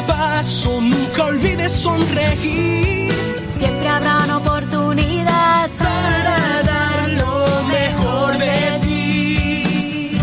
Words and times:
Cada 0.00 0.06
paso 0.06 0.80
nunca 0.80 1.24
olvides 1.24 1.72
sonreír. 1.72 3.12
Siempre 3.48 3.88
habrá 3.88 4.24
una 4.24 4.38
oportunidad 4.38 5.70
para 5.78 6.62
dar 6.62 7.08
lo 7.08 7.62
mejor 7.68 8.38
de 8.38 8.78
ti. 8.82 10.18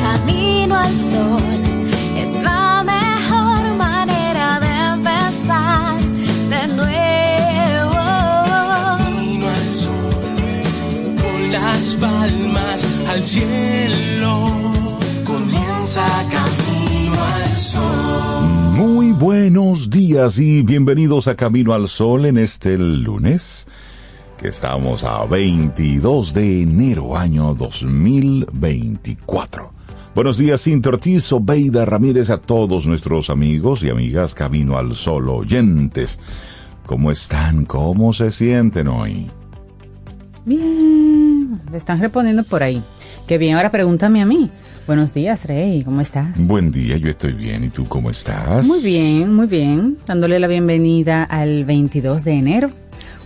Camino 0.00 0.78
al 0.78 0.94
sol 0.94 1.60
es 2.16 2.42
la 2.42 2.84
mejor 2.84 3.76
manera 3.76 4.60
de 4.60 4.72
empezar 4.94 5.98
de 6.50 6.66
nuevo. 6.74 7.94
Camino 9.04 9.46
al 9.48 9.74
sol, 9.74 10.24
con 11.22 11.52
las 11.52 11.94
palmas 11.94 12.86
al 13.10 13.22
cielo, 13.22 14.32
comienza 15.24 16.02
sol. 16.30 16.33
Buenos 19.18 19.90
días 19.90 20.38
y 20.40 20.62
bienvenidos 20.62 21.28
a 21.28 21.36
Camino 21.36 21.72
al 21.72 21.88
Sol 21.88 22.26
en 22.26 22.36
este 22.36 22.76
lunes, 22.76 23.68
que 24.36 24.48
estamos 24.48 25.04
a 25.04 25.24
22 25.24 26.34
de 26.34 26.62
enero 26.62 27.16
año 27.16 27.54
2024. 27.54 29.70
Buenos 30.16 30.36
días, 30.36 30.64
Cintia 30.64 30.90
Ortiz, 30.90 31.32
Obeida 31.32 31.84
Ramírez, 31.84 32.28
a 32.28 32.38
todos 32.38 32.88
nuestros 32.88 33.30
amigos 33.30 33.84
y 33.84 33.90
amigas 33.90 34.34
Camino 34.34 34.78
al 34.78 34.96
Sol 34.96 35.28
oyentes. 35.28 36.18
¿Cómo 36.84 37.12
están? 37.12 37.66
¿Cómo 37.66 38.12
se 38.12 38.32
sienten 38.32 38.88
hoy? 38.88 39.30
Bien, 40.44 41.62
le 41.70 41.78
están 41.78 42.00
respondiendo 42.00 42.42
por 42.42 42.64
ahí. 42.64 42.82
Qué 43.28 43.38
bien, 43.38 43.54
ahora 43.54 43.70
pregúntame 43.70 44.22
a 44.22 44.26
mí. 44.26 44.50
Buenos 44.86 45.14
días, 45.14 45.46
Rey, 45.46 45.82
¿cómo 45.82 46.02
estás? 46.02 46.46
Buen 46.46 46.70
día, 46.70 46.98
yo 46.98 47.08
estoy 47.08 47.32
bien. 47.32 47.64
¿Y 47.64 47.70
tú 47.70 47.86
cómo 47.86 48.10
estás? 48.10 48.66
Muy 48.66 48.82
bien, 48.82 49.32
muy 49.32 49.46
bien. 49.46 49.96
Dándole 50.06 50.38
la 50.38 50.46
bienvenida 50.46 51.22
al 51.22 51.64
22 51.64 52.22
de 52.22 52.32
enero. 52.32 52.70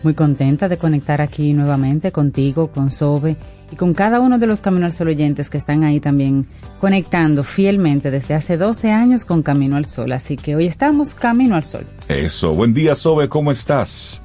Muy 0.04 0.14
contenta 0.14 0.68
de 0.68 0.76
conectar 0.76 1.20
aquí 1.20 1.52
nuevamente 1.54 2.12
contigo, 2.12 2.68
con 2.68 2.92
Sobe 2.92 3.36
y 3.72 3.74
con 3.76 3.92
cada 3.92 4.20
uno 4.20 4.38
de 4.38 4.46
los 4.46 4.60
Camino 4.60 4.86
al 4.86 4.92
Sol 4.92 5.08
oyentes 5.08 5.50
que 5.50 5.58
están 5.58 5.82
ahí 5.82 5.98
también 5.98 6.46
conectando 6.80 7.42
fielmente 7.42 8.12
desde 8.12 8.34
hace 8.34 8.56
12 8.56 8.92
años 8.92 9.24
con 9.24 9.42
Camino 9.42 9.76
al 9.76 9.84
Sol. 9.84 10.12
Así 10.12 10.36
que 10.36 10.54
hoy 10.54 10.66
estamos 10.66 11.16
Camino 11.16 11.56
al 11.56 11.64
Sol. 11.64 11.84
Eso, 12.06 12.54
buen 12.54 12.72
día, 12.72 12.94
Sobe, 12.94 13.28
¿cómo 13.28 13.50
estás? 13.50 14.22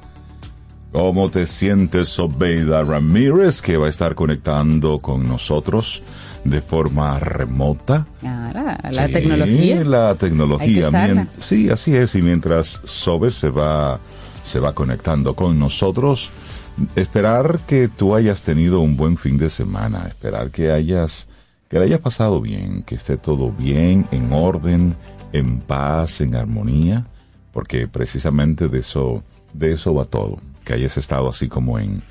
¿Cómo 0.92 1.28
te 1.28 1.48
sientes, 1.48 2.10
Sobeida 2.10 2.84
Ramírez, 2.84 3.60
que 3.60 3.76
va 3.76 3.88
a 3.88 3.90
estar 3.90 4.14
conectando 4.14 5.00
con 5.00 5.26
nosotros 5.26 6.04
de 6.44 6.60
forma 6.60 7.18
remota? 7.18 8.06
Ah, 8.24 8.50
la, 8.54 8.90
la 8.90 9.06
Sí, 9.06 9.12
tecnología. 9.14 9.84
La 9.84 10.14
tecnología. 10.14 10.90
Mien- 10.90 11.28
sí, 11.40 11.70
así 11.70 11.96
es. 11.96 12.14
Y 12.14 12.22
mientras 12.22 12.80
Sobe 12.84 13.30
se 13.30 13.50
va, 13.50 13.98
se 14.44 14.60
va 14.60 14.74
conectando 14.74 15.34
con 15.34 15.58
nosotros, 15.58 16.32
esperar 16.96 17.60
que 17.66 17.88
tú 17.88 18.14
hayas 18.14 18.42
tenido 18.42 18.80
un 18.80 18.96
buen 18.96 19.16
fin 19.16 19.38
de 19.38 19.48
semana, 19.50 20.04
esperar 20.08 20.50
que 20.50 20.70
hayas, 20.70 21.28
que 21.68 21.78
le 21.78 21.86
hayas 21.86 22.00
pasado 22.00 22.40
bien, 22.40 22.82
que 22.82 22.94
esté 22.96 23.16
todo 23.16 23.50
bien, 23.50 24.06
en 24.10 24.32
orden, 24.32 24.96
en 25.32 25.60
paz, 25.60 26.20
en 26.20 26.34
armonía, 26.34 27.06
porque 27.52 27.88
precisamente 27.88 28.68
de 28.68 28.80
eso, 28.80 29.22
de 29.52 29.72
eso 29.72 29.94
va 29.94 30.04
todo, 30.04 30.38
que 30.64 30.74
hayas 30.74 30.96
estado 30.98 31.28
así 31.28 31.48
como 31.48 31.78
en, 31.78 32.02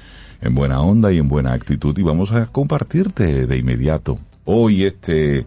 en 0.44 0.56
buena 0.56 0.82
onda 0.82 1.12
y 1.12 1.18
en 1.18 1.30
buena 1.30 1.54
actitud 1.54 1.98
y 1.98 2.04
vamos 2.04 2.34
a 2.34 2.46
compartirte 2.48 3.48
de 3.48 3.58
inmediato 3.58 4.20
hoy 4.46 4.84
este, 4.84 5.46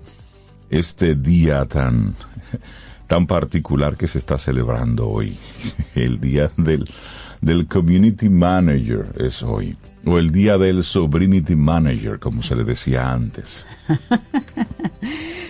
este 0.71 1.15
día 1.15 1.67
tan, 1.67 2.15
tan 3.07 3.27
particular 3.27 3.97
que 3.97 4.09
se 4.09 4.19
está 4.19 4.39
celebrando 4.39 5.09
hoy, 5.09 5.37
el 5.95 6.21
día 6.21 6.51
del, 6.57 6.85
del 7.41 7.67
Community 7.67 8.29
Manager 8.29 9.09
es 9.19 9.43
hoy, 9.43 9.77
o 10.05 10.19
el 10.19 10.31
día 10.31 10.57
del 10.57 10.83
Sobrinity 10.83 11.57
Manager, 11.57 12.19
como 12.19 12.43
se 12.43 12.57
le 12.57 12.65
decía 12.65 13.13
antes. 13.13 13.67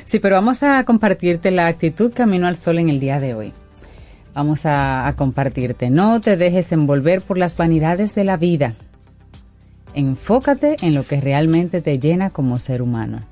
Sí, 0.04 0.20
pero 0.20 0.36
vamos 0.36 0.62
a 0.62 0.84
compartirte 0.84 1.50
la 1.50 1.66
actitud 1.66 2.12
Camino 2.14 2.46
al 2.46 2.54
Sol 2.54 2.78
en 2.78 2.90
el 2.90 3.00
día 3.00 3.18
de 3.18 3.34
hoy. 3.34 3.52
Vamos 4.34 4.64
a, 4.64 5.08
a 5.08 5.16
compartirte. 5.16 5.90
No 5.90 6.20
te 6.20 6.36
dejes 6.36 6.70
envolver 6.70 7.22
por 7.22 7.38
las 7.38 7.56
vanidades 7.56 8.14
de 8.14 8.22
la 8.22 8.36
vida. 8.36 8.76
Enfócate 9.96 10.76
en 10.82 10.94
lo 10.94 11.04
que 11.04 11.22
realmente 11.22 11.80
te 11.80 11.98
llena 11.98 12.28
como 12.28 12.58
ser 12.58 12.82
humano. 12.82 13.22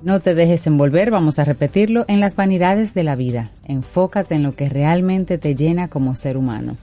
No 0.00 0.20
te 0.20 0.32
dejes 0.32 0.64
envolver, 0.68 1.10
vamos 1.10 1.40
a 1.40 1.44
repetirlo, 1.44 2.04
en 2.06 2.20
las 2.20 2.36
vanidades 2.36 2.94
de 2.94 3.02
la 3.02 3.16
vida. 3.16 3.50
Enfócate 3.66 4.36
en 4.36 4.44
lo 4.44 4.54
que 4.54 4.68
realmente 4.68 5.36
te 5.36 5.56
llena 5.56 5.88
como 5.88 6.14
ser 6.14 6.36
humano. 6.36 6.76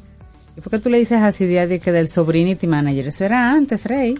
¿Y 0.57 0.59
por 0.59 0.69
qué 0.69 0.79
tú 0.79 0.89
le 0.89 0.97
dices 0.97 1.21
así 1.21 1.45
de 1.45 1.79
que 1.79 1.93
del 1.93 2.09
Sobrinity 2.09 2.67
Manager? 2.67 3.07
Eso 3.07 3.23
era 3.23 3.53
antes, 3.53 3.85
Rey. 3.85 4.15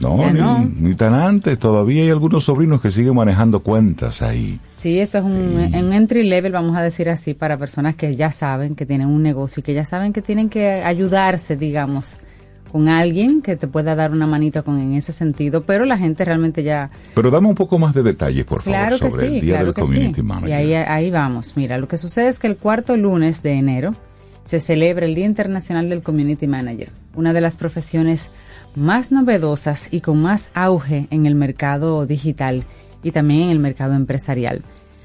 No, 0.00 0.16
ni, 0.32 0.40
no. 0.40 0.64
ni 0.64 0.94
tan 0.94 1.12
antes, 1.12 1.58
todavía 1.58 2.02
hay 2.02 2.08
algunos 2.08 2.44
sobrinos 2.44 2.80
que 2.80 2.90
siguen 2.90 3.14
manejando 3.14 3.60
cuentas 3.60 4.22
ahí. 4.22 4.58
Sí, 4.78 4.98
eso 4.98 5.18
es 5.18 5.24
un, 5.24 5.74
un 5.74 5.92
entry 5.92 6.24
level, 6.24 6.52
vamos 6.52 6.76
a 6.78 6.82
decir 6.82 7.10
así, 7.10 7.34
para 7.34 7.58
personas 7.58 7.94
que 7.94 8.16
ya 8.16 8.30
saben 8.30 8.74
que 8.74 8.86
tienen 8.86 9.08
un 9.08 9.22
negocio 9.22 9.60
y 9.60 9.62
que 9.62 9.74
ya 9.74 9.84
saben 9.84 10.14
que 10.14 10.22
tienen 10.22 10.48
que 10.48 10.82
ayudarse, 10.82 11.56
digamos, 11.56 12.16
con 12.74 12.88
alguien 12.88 13.40
que 13.40 13.54
te 13.54 13.68
pueda 13.68 13.94
dar 13.94 14.10
una 14.10 14.26
manita 14.26 14.62
con 14.62 14.80
en 14.80 14.94
ese 14.94 15.12
sentido, 15.12 15.62
pero 15.62 15.84
la 15.84 15.96
gente 15.96 16.24
realmente 16.24 16.64
ya 16.64 16.90
Pero 17.14 17.30
dame 17.30 17.46
un 17.46 17.54
poco 17.54 17.78
más 17.78 17.94
de 17.94 18.02
detalles, 18.02 18.44
por 18.44 18.62
favor, 18.62 18.80
Claro 18.80 18.98
sobre 18.98 19.28
sí, 19.28 19.34
el 19.36 19.40
día 19.42 19.54
claro 19.54 19.66
del 19.66 19.74
Community 19.74 20.14
sí. 20.16 20.22
Manager. 20.22 20.48
Y 20.48 20.52
ahí, 20.52 20.74
ahí 20.74 21.08
vamos. 21.08 21.56
Mira, 21.56 21.78
lo 21.78 21.86
que 21.86 21.98
sucede 21.98 22.26
es 22.26 22.40
que 22.40 22.48
el 22.48 22.56
cuarto 22.56 22.96
lunes 22.96 23.44
de 23.44 23.52
enero 23.52 23.94
se 24.44 24.58
celebra 24.58 25.06
el 25.06 25.14
Día 25.14 25.24
Internacional 25.24 25.88
del 25.88 26.02
Community 26.02 26.48
Manager, 26.48 26.90
una 27.14 27.32
de 27.32 27.40
las 27.40 27.56
profesiones 27.58 28.30
más 28.74 29.12
novedosas 29.12 29.86
y 29.92 30.00
con 30.00 30.20
más 30.20 30.50
auge 30.52 31.06
en 31.12 31.26
el 31.26 31.36
mercado 31.36 32.06
digital 32.06 32.64
y 33.04 33.12
también 33.12 33.42
en 33.42 33.50
el 33.50 33.60
mercado 33.60 33.94
empresarial. 33.94 34.62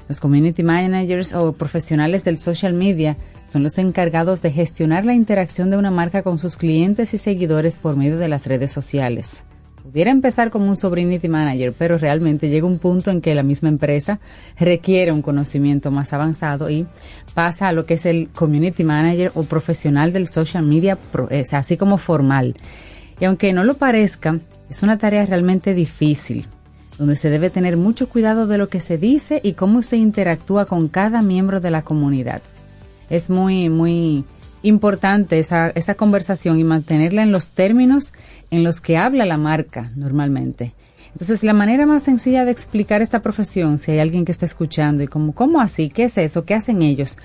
Los 0.08 0.18
community 0.18 0.64
managers 0.64 1.34
o 1.34 1.52
profesionales 1.52 2.24
del 2.24 2.36
social 2.36 2.72
media 2.72 3.16
son 3.50 3.64
los 3.64 3.78
encargados 3.78 4.42
de 4.42 4.52
gestionar 4.52 5.04
la 5.04 5.14
interacción 5.14 5.70
de 5.70 5.76
una 5.76 5.90
marca 5.90 6.22
con 6.22 6.38
sus 6.38 6.56
clientes 6.56 7.14
y 7.14 7.18
seguidores 7.18 7.80
por 7.80 7.96
medio 7.96 8.16
de 8.16 8.28
las 8.28 8.46
redes 8.46 8.70
sociales. 8.70 9.44
Pudiera 9.82 10.12
empezar 10.12 10.52
como 10.52 10.68
un 10.68 10.76
sobrinity 10.76 11.26
manager, 11.26 11.74
pero 11.76 11.98
realmente 11.98 12.48
llega 12.48 12.64
un 12.64 12.78
punto 12.78 13.10
en 13.10 13.20
que 13.20 13.34
la 13.34 13.42
misma 13.42 13.68
empresa 13.68 14.20
requiere 14.56 15.10
un 15.10 15.20
conocimiento 15.20 15.90
más 15.90 16.12
avanzado 16.12 16.70
y 16.70 16.86
pasa 17.34 17.66
a 17.66 17.72
lo 17.72 17.84
que 17.84 17.94
es 17.94 18.06
el 18.06 18.28
community 18.28 18.84
manager 18.84 19.32
o 19.34 19.42
profesional 19.42 20.12
del 20.12 20.28
social 20.28 20.64
media, 20.64 20.96
es 21.30 21.52
así 21.52 21.76
como 21.76 21.98
formal. 21.98 22.54
Y 23.18 23.24
aunque 23.24 23.52
no 23.52 23.64
lo 23.64 23.74
parezca, 23.74 24.38
es 24.68 24.84
una 24.84 24.96
tarea 24.96 25.26
realmente 25.26 25.74
difícil, 25.74 26.46
donde 26.98 27.16
se 27.16 27.30
debe 27.30 27.50
tener 27.50 27.76
mucho 27.76 28.08
cuidado 28.08 28.46
de 28.46 28.58
lo 28.58 28.68
que 28.68 28.78
se 28.78 28.96
dice 28.96 29.40
y 29.42 29.54
cómo 29.54 29.82
se 29.82 29.96
interactúa 29.96 30.66
con 30.66 30.86
cada 30.86 31.20
miembro 31.20 31.58
de 31.58 31.72
la 31.72 31.82
comunidad. 31.82 32.42
Es 33.10 33.28
muy, 33.28 33.68
muy 33.68 34.24
importante 34.62 35.38
esa, 35.38 35.70
esa 35.70 35.94
conversación 35.94 36.58
y 36.58 36.64
mantenerla 36.64 37.22
en 37.22 37.32
los 37.32 37.52
términos 37.52 38.12
en 38.50 38.64
los 38.64 38.80
que 38.80 38.96
habla 38.96 39.24
la 39.24 39.36
marca 39.36 39.90
normalmente 39.96 40.74
Entonces, 41.12 41.42
la 41.42 41.54
manera 41.54 41.86
más 41.86 42.02
sencilla 42.02 42.44
de 42.44 42.50
explicar 42.50 43.02
esta 43.02 43.22
profesión, 43.22 43.78
si 43.78 43.92
hay 43.92 43.98
alguien 44.00 44.24
que 44.24 44.32
está 44.32 44.44
escuchando 44.44 45.02
y 45.02 45.08
como, 45.08 45.34
¿cómo 45.34 45.60
así? 45.60 45.88
¿Qué 45.88 46.04
es 46.04 46.18
eso? 46.18 46.44
¿Qué 46.44 46.54
hacen 46.54 46.82
ellos? 46.82 47.16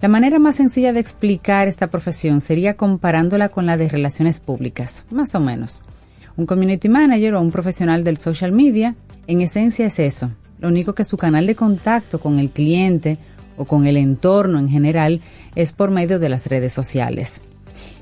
La 0.00 0.08
manera 0.08 0.38
más 0.38 0.56
sencilla 0.56 0.92
de 0.92 1.00
explicar 1.00 1.68
esta 1.68 1.88
profesión 1.88 2.40
sería 2.40 2.74
comparándola 2.74 3.48
con 3.48 3.66
la 3.66 3.76
de 3.76 3.88
relaciones 3.88 4.40
públicas, 4.40 5.04
más 5.10 5.34
o 5.34 5.40
menos. 5.40 5.82
Un 6.36 6.46
community 6.46 6.88
manager 6.88 7.34
o 7.34 7.40
un 7.40 7.50
profesional 7.50 8.02
del 8.02 8.18
social 8.18 8.52
media, 8.52 8.94
en 9.26 9.40
esencia 9.40 9.86
es 9.86 9.98
eso. 9.98 10.30
Lo 10.58 10.68
único 10.68 10.94
que 10.94 11.04
su 11.04 11.16
canal 11.16 11.46
de 11.46 11.54
contacto 11.54 12.20
con 12.20 12.38
el 12.38 12.50
cliente 12.50 13.18
o 13.56 13.64
con 13.64 13.86
el 13.86 13.96
entorno 13.96 14.58
en 14.58 14.68
general 14.68 15.20
es 15.54 15.72
por 15.72 15.90
medio 15.90 16.18
de 16.18 16.28
las 16.28 16.46
redes 16.46 16.72
sociales. 16.72 17.40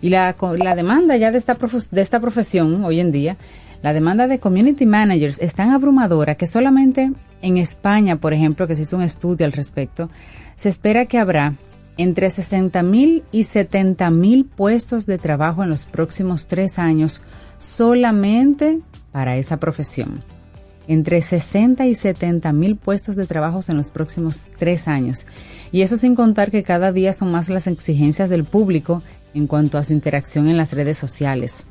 Y 0.01 0.11
la, 0.11 0.37
la 0.59 0.75
demanda 0.75 1.17
ya 1.17 1.31
de 1.31 1.39
esta, 1.39 1.57
de 1.91 2.01
esta 2.01 2.21
profesión 2.21 2.85
hoy 2.85 3.01
en 3.01 3.13
día, 3.13 3.37
la 3.83 3.93
demanda 3.93 4.29
de 4.29 4.39
community 4.39 4.87
managers 4.87 5.41
es 5.41 5.55
tan 5.55 5.71
abrumadora 5.71 6.37
que 6.37 6.47
solamente 6.47 7.13
en 7.43 7.57
España, 7.57 8.17
por 8.17 8.33
ejemplo, 8.33 8.67
que 8.67 8.77
se 8.77 8.83
hizo 8.83 8.97
un 8.97 9.03
estudio 9.03 9.45
al 9.45 9.53
respecto, 9.53 10.09
se 10.55 10.69
espera 10.69 11.07
que 11.07 11.19
habrá 11.19 11.55
entre 11.97 12.31
60 12.31 12.83
mil 12.83 13.25
y 13.33 13.45
70 13.45 14.11
mil 14.11 14.45
puestos 14.45 15.07
de 15.07 15.19
trabajo 15.19 15.63
en 15.63 15.71
los 15.71 15.87
próximos 15.87 16.47
tres 16.47 16.79
años 16.79 17.23
solamente 17.59 18.81
para 19.11 19.37
esa 19.37 19.59
profesión. 19.59 20.21
Entre 20.89 21.21
60 21.21 21.87
y 21.87 21.95
70 21.95 22.53
mil 22.53 22.77
puestos 22.77 23.17
de 23.17 23.27
trabajo 23.27 23.61
en 23.69 23.77
los 23.77 23.91
próximos 23.91 24.51
tres 24.59 24.89
años. 24.89 25.27
Y 25.71 25.83
eso 25.83 25.97
sin 25.97 26.15
contar 26.15 26.51
que 26.51 26.63
cada 26.63 26.93
día 26.93 27.13
son 27.13 27.31
más 27.31 27.49
las 27.49 27.67
exigencias 27.67 28.29
del 28.31 28.45
público 28.45 29.03
en 29.35 29.47
cuanto 29.47 29.79
a 29.79 29.85
su 29.85 29.93
interacción 29.93 30.49
en 30.49 30.57
las 30.57 30.73
redes 30.73 30.99
sociales. 30.99 31.65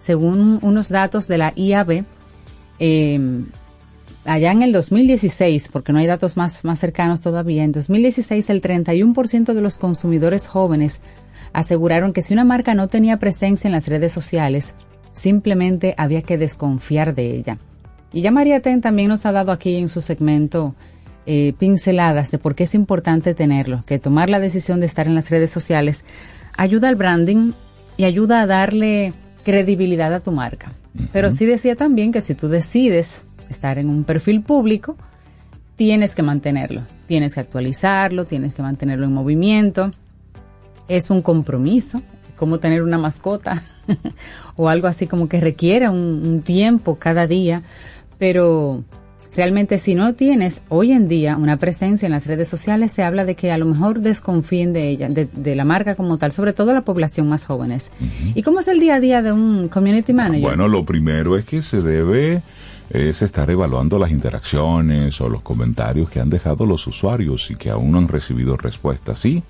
Según 0.00 0.58
unos 0.62 0.88
datos 0.88 1.26
de 1.26 1.38
la 1.38 1.52
IAB, 1.56 2.04
eh, 2.78 3.44
allá 4.24 4.52
en 4.52 4.62
el 4.62 4.72
2016, 4.72 5.68
porque 5.72 5.92
no 5.92 5.98
hay 5.98 6.06
datos 6.06 6.36
más, 6.36 6.64
más 6.64 6.78
cercanos 6.78 7.20
todavía, 7.20 7.64
en 7.64 7.72
2016 7.72 8.50
el 8.50 8.62
31% 8.62 9.54
de 9.54 9.60
los 9.60 9.78
consumidores 9.78 10.46
jóvenes 10.46 11.02
aseguraron 11.52 12.12
que 12.12 12.22
si 12.22 12.34
una 12.34 12.44
marca 12.44 12.74
no 12.74 12.88
tenía 12.88 13.18
presencia 13.18 13.68
en 13.68 13.72
las 13.72 13.88
redes 13.88 14.12
sociales, 14.12 14.74
simplemente 15.12 15.94
había 15.96 16.22
que 16.22 16.38
desconfiar 16.38 17.14
de 17.14 17.34
ella. 17.36 17.58
Y 18.12 18.22
ya 18.22 18.30
María 18.30 18.60
Ten 18.60 18.80
también 18.80 19.08
nos 19.08 19.26
ha 19.26 19.32
dado 19.32 19.52
aquí 19.52 19.76
en 19.76 19.88
su 19.88 20.02
segmento 20.02 20.74
eh, 21.26 21.52
pinceladas 21.58 22.30
de 22.30 22.38
por 22.38 22.54
qué 22.54 22.64
es 22.64 22.74
importante 22.74 23.34
tenerlo, 23.34 23.84
que 23.86 23.98
tomar 23.98 24.30
la 24.30 24.40
decisión 24.40 24.80
de 24.80 24.86
estar 24.86 25.06
en 25.06 25.14
las 25.14 25.30
redes 25.30 25.50
sociales 25.50 26.06
ayuda 26.56 26.88
al 26.88 26.96
branding 26.96 27.52
y 27.98 28.04
ayuda 28.04 28.40
a 28.40 28.46
darle 28.46 29.12
credibilidad 29.44 30.14
a 30.14 30.20
tu 30.20 30.32
marca. 30.32 30.72
Pero 31.12 31.30
sí 31.30 31.44
decía 31.46 31.76
también 31.76 32.12
que 32.12 32.20
si 32.20 32.34
tú 32.34 32.48
decides 32.48 33.26
estar 33.50 33.78
en 33.78 33.88
un 33.88 34.04
perfil 34.04 34.42
público, 34.42 34.96
tienes 35.76 36.14
que 36.14 36.22
mantenerlo, 36.22 36.82
tienes 37.06 37.34
que 37.34 37.40
actualizarlo, 37.40 38.24
tienes 38.24 38.54
que 38.54 38.62
mantenerlo 38.62 39.06
en 39.06 39.12
movimiento. 39.12 39.92
Es 40.88 41.10
un 41.10 41.22
compromiso, 41.22 42.02
como 42.36 42.58
tener 42.58 42.82
una 42.82 42.98
mascota 42.98 43.62
o 44.56 44.68
algo 44.68 44.86
así 44.86 45.06
como 45.06 45.28
que 45.28 45.40
requiere 45.40 45.88
un, 45.88 46.22
un, 46.26 46.42
tiempo 46.42 46.96
cada 46.96 47.26
día, 47.26 47.62
pero 48.18 48.82
realmente 49.34 49.78
si 49.78 49.94
no 49.94 50.14
tienes 50.14 50.62
hoy 50.68 50.92
en 50.92 51.08
día 51.08 51.36
una 51.36 51.56
presencia 51.58 52.06
en 52.06 52.12
las 52.12 52.26
redes 52.26 52.48
sociales, 52.48 52.92
se 52.92 53.02
habla 53.02 53.24
de 53.24 53.36
que 53.36 53.52
a 53.52 53.58
lo 53.58 53.66
mejor 53.66 54.00
desconfíen 54.00 54.72
de 54.72 54.88
ella, 54.88 55.08
de, 55.08 55.28
de 55.32 55.54
la 55.54 55.64
marca 55.64 55.94
como 55.94 56.18
tal, 56.18 56.32
sobre 56.32 56.52
todo 56.52 56.74
la 56.74 56.82
población 56.82 57.28
más 57.28 57.46
jóvenes. 57.46 57.92
Uh 58.00 58.04
-huh. 58.04 58.32
¿Y 58.34 58.42
cómo 58.42 58.60
es 58.60 58.68
el 58.68 58.80
día 58.80 58.96
a 58.96 59.00
día 59.00 59.22
de 59.22 59.32
un 59.32 59.68
community 59.68 60.12
manager? 60.12 60.42
Bueno, 60.42 60.68
lo 60.68 60.84
primero 60.84 61.36
es 61.36 61.44
que 61.44 61.62
se 61.62 61.82
debe 61.82 62.42
es 62.90 63.20
estar 63.22 63.50
evaluando 63.50 63.98
las 63.98 64.10
interacciones 64.10 65.20
o 65.20 65.28
los 65.28 65.42
comentarios 65.42 66.08
que 66.08 66.20
han 66.20 66.30
dejado 66.30 66.64
los 66.64 66.86
usuarios 66.86 67.50
y 67.50 67.56
que 67.56 67.70
aún 67.70 67.92
no 67.92 67.98
han 67.98 68.08
recibido 68.08 68.56
respuestas. 68.56 69.18
Sí, 69.18 69.42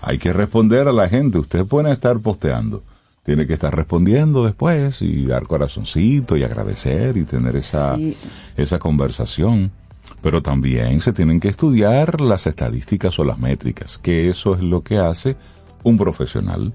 hay 0.00 0.18
que 0.18 0.32
responder 0.32 0.86
a 0.86 0.92
la 0.92 1.08
gente. 1.08 1.38
Usted 1.38 1.64
puede 1.64 1.90
estar 1.92 2.18
posteando. 2.20 2.82
Tiene 3.24 3.46
que 3.46 3.54
estar 3.54 3.74
respondiendo 3.74 4.44
después 4.44 5.02
y 5.02 5.26
dar 5.26 5.46
corazoncito 5.46 6.36
y 6.36 6.44
agradecer 6.44 7.16
y 7.16 7.24
tener 7.24 7.56
esa, 7.56 7.96
sí. 7.96 8.16
esa 8.56 8.78
conversación. 8.78 9.72
Pero 10.20 10.42
también 10.42 11.00
se 11.00 11.12
tienen 11.12 11.40
que 11.40 11.48
estudiar 11.48 12.20
las 12.20 12.46
estadísticas 12.46 13.18
o 13.18 13.24
las 13.24 13.38
métricas, 13.38 13.98
que 13.98 14.28
eso 14.28 14.54
es 14.54 14.62
lo 14.62 14.82
que 14.82 14.98
hace 14.98 15.36
un 15.82 15.96
profesional. 15.96 16.74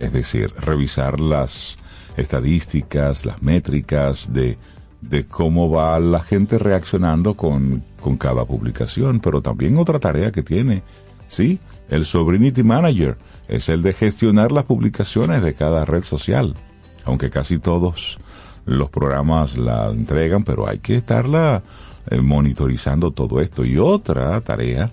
Es 0.00 0.12
decir, 0.12 0.52
revisar 0.58 1.20
las 1.20 1.78
estadísticas, 2.16 3.24
las 3.24 3.42
métricas 3.42 4.32
de 4.32 4.58
de 5.00 5.24
cómo 5.26 5.70
va 5.70 5.98
la 6.00 6.20
gente 6.20 6.58
reaccionando 6.58 7.34
con, 7.34 7.84
con 8.00 8.16
cada 8.16 8.44
publicación, 8.44 9.20
pero 9.20 9.40
también 9.42 9.78
otra 9.78 9.98
tarea 9.98 10.32
que 10.32 10.42
tiene, 10.42 10.82
sí, 11.28 11.60
el 11.88 12.04
Sobrinity 12.04 12.62
Manager 12.62 13.16
es 13.48 13.68
el 13.68 13.82
de 13.82 13.92
gestionar 13.92 14.52
las 14.52 14.64
publicaciones 14.64 15.42
de 15.42 15.54
cada 15.54 15.84
red 15.84 16.02
social, 16.02 16.54
aunque 17.04 17.30
casi 17.30 17.58
todos 17.58 18.18
los 18.66 18.90
programas 18.90 19.56
la 19.56 19.90
entregan, 19.90 20.44
pero 20.44 20.68
hay 20.68 20.78
que 20.78 20.94
estarla 20.94 21.62
eh, 22.10 22.20
monitorizando 22.20 23.10
todo 23.12 23.40
esto. 23.40 23.64
Y 23.64 23.78
otra 23.78 24.38
tarea 24.42 24.90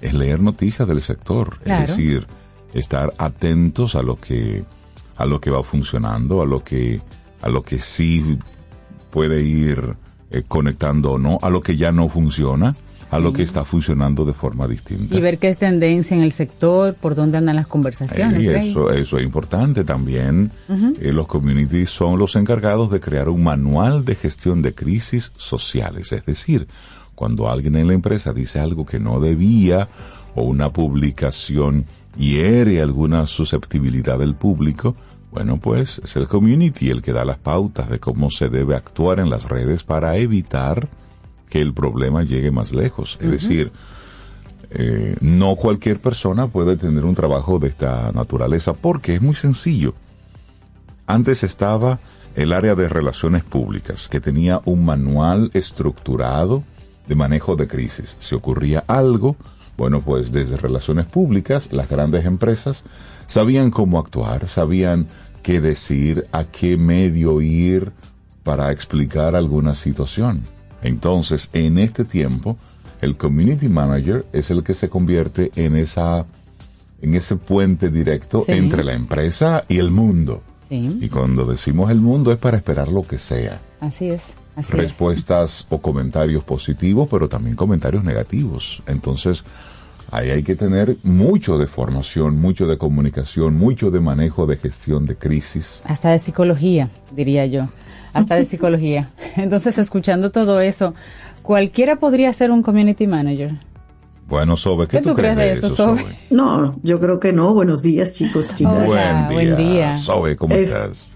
es 0.00 0.12
leer 0.12 0.40
noticias 0.40 0.86
del 0.86 1.00
sector, 1.00 1.58
claro. 1.58 1.84
es 1.84 1.90
decir, 1.90 2.26
estar 2.74 3.14
atentos 3.18 3.94
a 3.94 4.02
lo 4.02 4.16
que 4.16 4.64
a 5.16 5.24
lo 5.24 5.40
que 5.40 5.50
va 5.50 5.62
funcionando, 5.62 6.42
a 6.42 6.46
lo 6.46 6.62
que 6.62 7.00
a 7.40 7.48
lo 7.48 7.62
que 7.62 7.78
sí 7.78 8.38
puede 9.10 9.42
ir 9.42 9.96
eh, 10.30 10.42
conectando 10.46 11.12
o 11.12 11.18
no 11.18 11.38
a 11.40 11.48
lo 11.48 11.62
que 11.62 11.76
ya 11.76 11.92
no 11.92 12.08
funciona, 12.10 12.76
a 13.10 13.16
sí. 13.16 13.22
lo 13.22 13.32
que 13.32 13.42
está 13.42 13.64
funcionando 13.64 14.24
de 14.24 14.32
forma 14.32 14.66
distinta. 14.66 15.14
Y 15.14 15.20
ver 15.20 15.38
qué 15.38 15.48
es 15.48 15.58
tendencia 15.58 16.16
en 16.16 16.22
el 16.22 16.32
sector, 16.32 16.94
por 16.94 17.14
dónde 17.14 17.38
andan 17.38 17.56
las 17.56 17.66
conversaciones. 17.66 18.42
y 18.42 18.48
eso, 18.48 18.90
eso 18.90 19.18
es 19.18 19.24
importante 19.24 19.84
también. 19.84 20.50
Uh 20.68 20.74
-huh. 20.74 20.98
eh, 21.00 21.12
los 21.12 21.26
communities 21.26 21.90
son 21.90 22.18
los 22.18 22.36
encargados 22.36 22.90
de 22.90 23.00
crear 23.00 23.28
un 23.28 23.42
manual 23.42 24.04
de 24.04 24.14
gestión 24.14 24.62
de 24.62 24.74
crisis 24.74 25.32
sociales. 25.36 26.12
Es 26.12 26.24
decir, 26.24 26.68
cuando 27.14 27.48
alguien 27.48 27.76
en 27.76 27.88
la 27.88 27.94
empresa 27.94 28.32
dice 28.32 28.60
algo 28.60 28.84
que 28.86 29.00
no 29.00 29.20
debía 29.20 29.88
o 30.34 30.42
una 30.42 30.72
publicación 30.72 31.86
hiere 32.16 32.80
alguna 32.80 33.26
susceptibilidad 33.26 34.18
del 34.18 34.34
público, 34.34 34.94
bueno, 35.30 35.58
pues 35.58 36.00
es 36.04 36.16
el 36.16 36.28
community 36.28 36.90
el 36.90 37.02
que 37.02 37.12
da 37.12 37.24
las 37.24 37.38
pautas 37.38 37.90
de 37.90 37.98
cómo 37.98 38.30
se 38.30 38.48
debe 38.48 38.74
actuar 38.74 39.20
en 39.20 39.28
las 39.28 39.44
redes 39.44 39.82
para 39.82 40.16
evitar 40.16 40.88
que 41.48 41.60
el 41.60 41.72
problema 41.72 42.22
llegue 42.22 42.50
más 42.50 42.72
lejos. 42.72 43.18
Es 43.20 43.26
uh 43.26 43.28
-huh. 43.28 43.32
decir, 43.32 43.72
eh, 44.70 45.16
no 45.20 45.56
cualquier 45.56 46.00
persona 46.00 46.48
puede 46.48 46.76
tener 46.76 47.04
un 47.04 47.14
trabajo 47.14 47.58
de 47.58 47.68
esta 47.68 48.10
naturaleza 48.12 48.74
porque 48.74 49.14
es 49.14 49.22
muy 49.22 49.34
sencillo. 49.34 49.94
Antes 51.06 51.44
estaba 51.44 52.00
el 52.34 52.52
área 52.52 52.74
de 52.74 52.88
relaciones 52.88 53.44
públicas 53.44 54.08
que 54.08 54.20
tenía 54.20 54.60
un 54.64 54.84
manual 54.84 55.50
estructurado 55.54 56.64
de 57.06 57.14
manejo 57.14 57.56
de 57.56 57.68
crisis. 57.68 58.16
Si 58.18 58.34
ocurría 58.34 58.84
algo, 58.88 59.36
bueno, 59.76 60.00
pues 60.00 60.32
desde 60.32 60.56
relaciones 60.56 61.06
públicas, 61.06 61.72
las 61.72 61.88
grandes 61.88 62.24
empresas 62.24 62.84
sabían 63.26 63.70
cómo 63.70 63.98
actuar, 63.98 64.48
sabían 64.48 65.06
qué 65.42 65.60
decir, 65.60 66.26
a 66.32 66.44
qué 66.44 66.76
medio 66.76 67.40
ir 67.40 67.92
para 68.42 68.72
explicar 68.72 69.36
alguna 69.36 69.74
situación. 69.74 70.42
Entonces, 70.82 71.50
en 71.52 71.78
este 71.78 72.04
tiempo, 72.04 72.56
el 73.00 73.16
community 73.16 73.68
manager 73.68 74.26
es 74.32 74.50
el 74.50 74.62
que 74.62 74.74
se 74.74 74.88
convierte 74.88 75.50
en 75.56 75.76
esa 75.76 76.26
en 77.02 77.14
ese 77.14 77.36
puente 77.36 77.90
directo 77.90 78.42
sí. 78.46 78.52
entre 78.52 78.82
la 78.82 78.94
empresa 78.94 79.64
y 79.68 79.78
el 79.78 79.90
mundo. 79.90 80.42
Sí. 80.68 80.98
Y 81.00 81.08
cuando 81.08 81.44
decimos 81.44 81.90
el 81.90 82.00
mundo 82.00 82.32
es 82.32 82.38
para 82.38 82.56
esperar 82.56 82.88
lo 82.88 83.02
que 83.02 83.18
sea. 83.18 83.60
Así 83.80 84.08
es. 84.08 84.34
Así 84.56 84.72
Respuestas 84.72 85.60
es. 85.60 85.66
o 85.68 85.80
comentarios 85.80 86.42
positivos, 86.42 87.06
pero 87.10 87.28
también 87.28 87.54
comentarios 87.54 88.02
negativos. 88.02 88.82
Entonces, 88.86 89.44
Ahí 90.10 90.30
hay 90.30 90.42
que 90.42 90.54
tener 90.54 90.96
mucho 91.02 91.58
de 91.58 91.66
formación, 91.66 92.40
mucho 92.40 92.66
de 92.66 92.78
comunicación, 92.78 93.56
mucho 93.56 93.90
de 93.90 94.00
manejo 94.00 94.46
de 94.46 94.56
gestión 94.56 95.04
de 95.04 95.16
crisis. 95.16 95.82
Hasta 95.84 96.10
de 96.10 96.18
psicología, 96.18 96.88
diría 97.14 97.44
yo. 97.46 97.68
Hasta 98.16 98.36
de 98.36 98.44
psicología. 98.44 99.10
Entonces, 99.36 99.78
escuchando 99.78 100.30
todo 100.30 100.60
eso, 100.60 100.94
cualquiera 101.42 101.96
podría 101.96 102.32
ser 102.32 102.50
un 102.50 102.62
community 102.62 103.06
manager. 103.06 103.52
Bueno, 104.28 104.56
Sobe, 104.56 104.88
¿qué, 104.88 104.98
¿Qué 104.98 105.02
tú, 105.02 105.14
crees, 105.14 105.34
crees 105.34 105.60
de 105.60 105.66
eso, 105.66 105.74
Sobe? 105.74 106.00
Sobe? 106.00 106.16
No, 106.30 106.78
yo 106.82 106.98
creo 106.98 107.20
que 107.20 107.32
no. 107.32 107.54
Buenos 107.54 107.82
días, 107.82 108.14
chicos, 108.14 108.54
chicas. 108.56 108.88
Hola, 108.88 109.28
buen, 109.30 109.46
día. 109.46 109.54
buen 109.54 109.56
día. 109.56 109.94
Sobe, 109.94 110.34
¿cómo 110.34 110.54
es... 110.54 110.70
estás? 110.70 111.08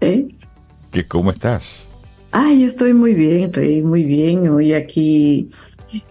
¿Eh? 0.00 0.28
¿Qué, 0.90 1.06
¿Cómo 1.06 1.30
estás? 1.30 1.88
Ay, 2.32 2.60
yo 2.60 2.66
estoy 2.66 2.92
muy 2.92 3.14
bien, 3.14 3.52
Rey, 3.52 3.80
muy 3.80 4.02
bien. 4.02 4.48
Hoy 4.48 4.74
aquí 4.74 5.48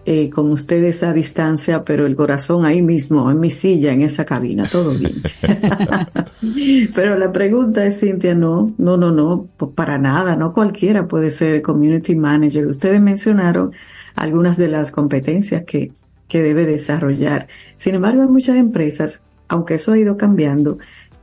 eh, 0.04 0.30
con 0.30 0.50
ustedes 0.52 1.02
a 1.02 1.12
distancia, 1.12 1.84
pero 1.84 2.06
el 2.06 2.16
corazón 2.16 2.64
ahí 2.64 2.80
mismo, 2.80 3.30
en 3.30 3.38
mi 3.38 3.50
silla, 3.50 3.92
en 3.92 4.00
esa 4.00 4.24
cabina, 4.24 4.64
todo 4.70 4.94
bien. 4.94 5.22
pero 6.94 7.16
la 7.16 7.30
pregunta 7.30 7.84
es, 7.84 8.00
Cintia, 8.00 8.34
no, 8.34 8.72
no, 8.78 8.96
no, 8.96 9.12
no, 9.12 9.48
pues 9.56 9.72
para 9.74 9.98
nada, 9.98 10.34
no 10.34 10.52
cualquiera 10.54 11.06
puede 11.06 11.30
ser 11.30 11.60
community 11.60 12.16
manager. 12.16 12.66
Ustedes 12.66 13.00
mencionaron 13.00 13.72
algunas 14.14 14.56
de 14.56 14.68
las 14.68 14.90
competencias 14.92 15.64
que, 15.64 15.92
que 16.26 16.42
debe 16.42 16.64
desarrollar. 16.64 17.48
Sin 17.76 17.94
embargo, 17.96 18.22
hay 18.22 18.28
muchas 18.28 18.56
empresas, 18.56 19.26
aunque 19.48 19.74
eso 19.74 19.92
ha 19.92 19.98
ido 19.98 20.16
cambiando, 20.16 20.78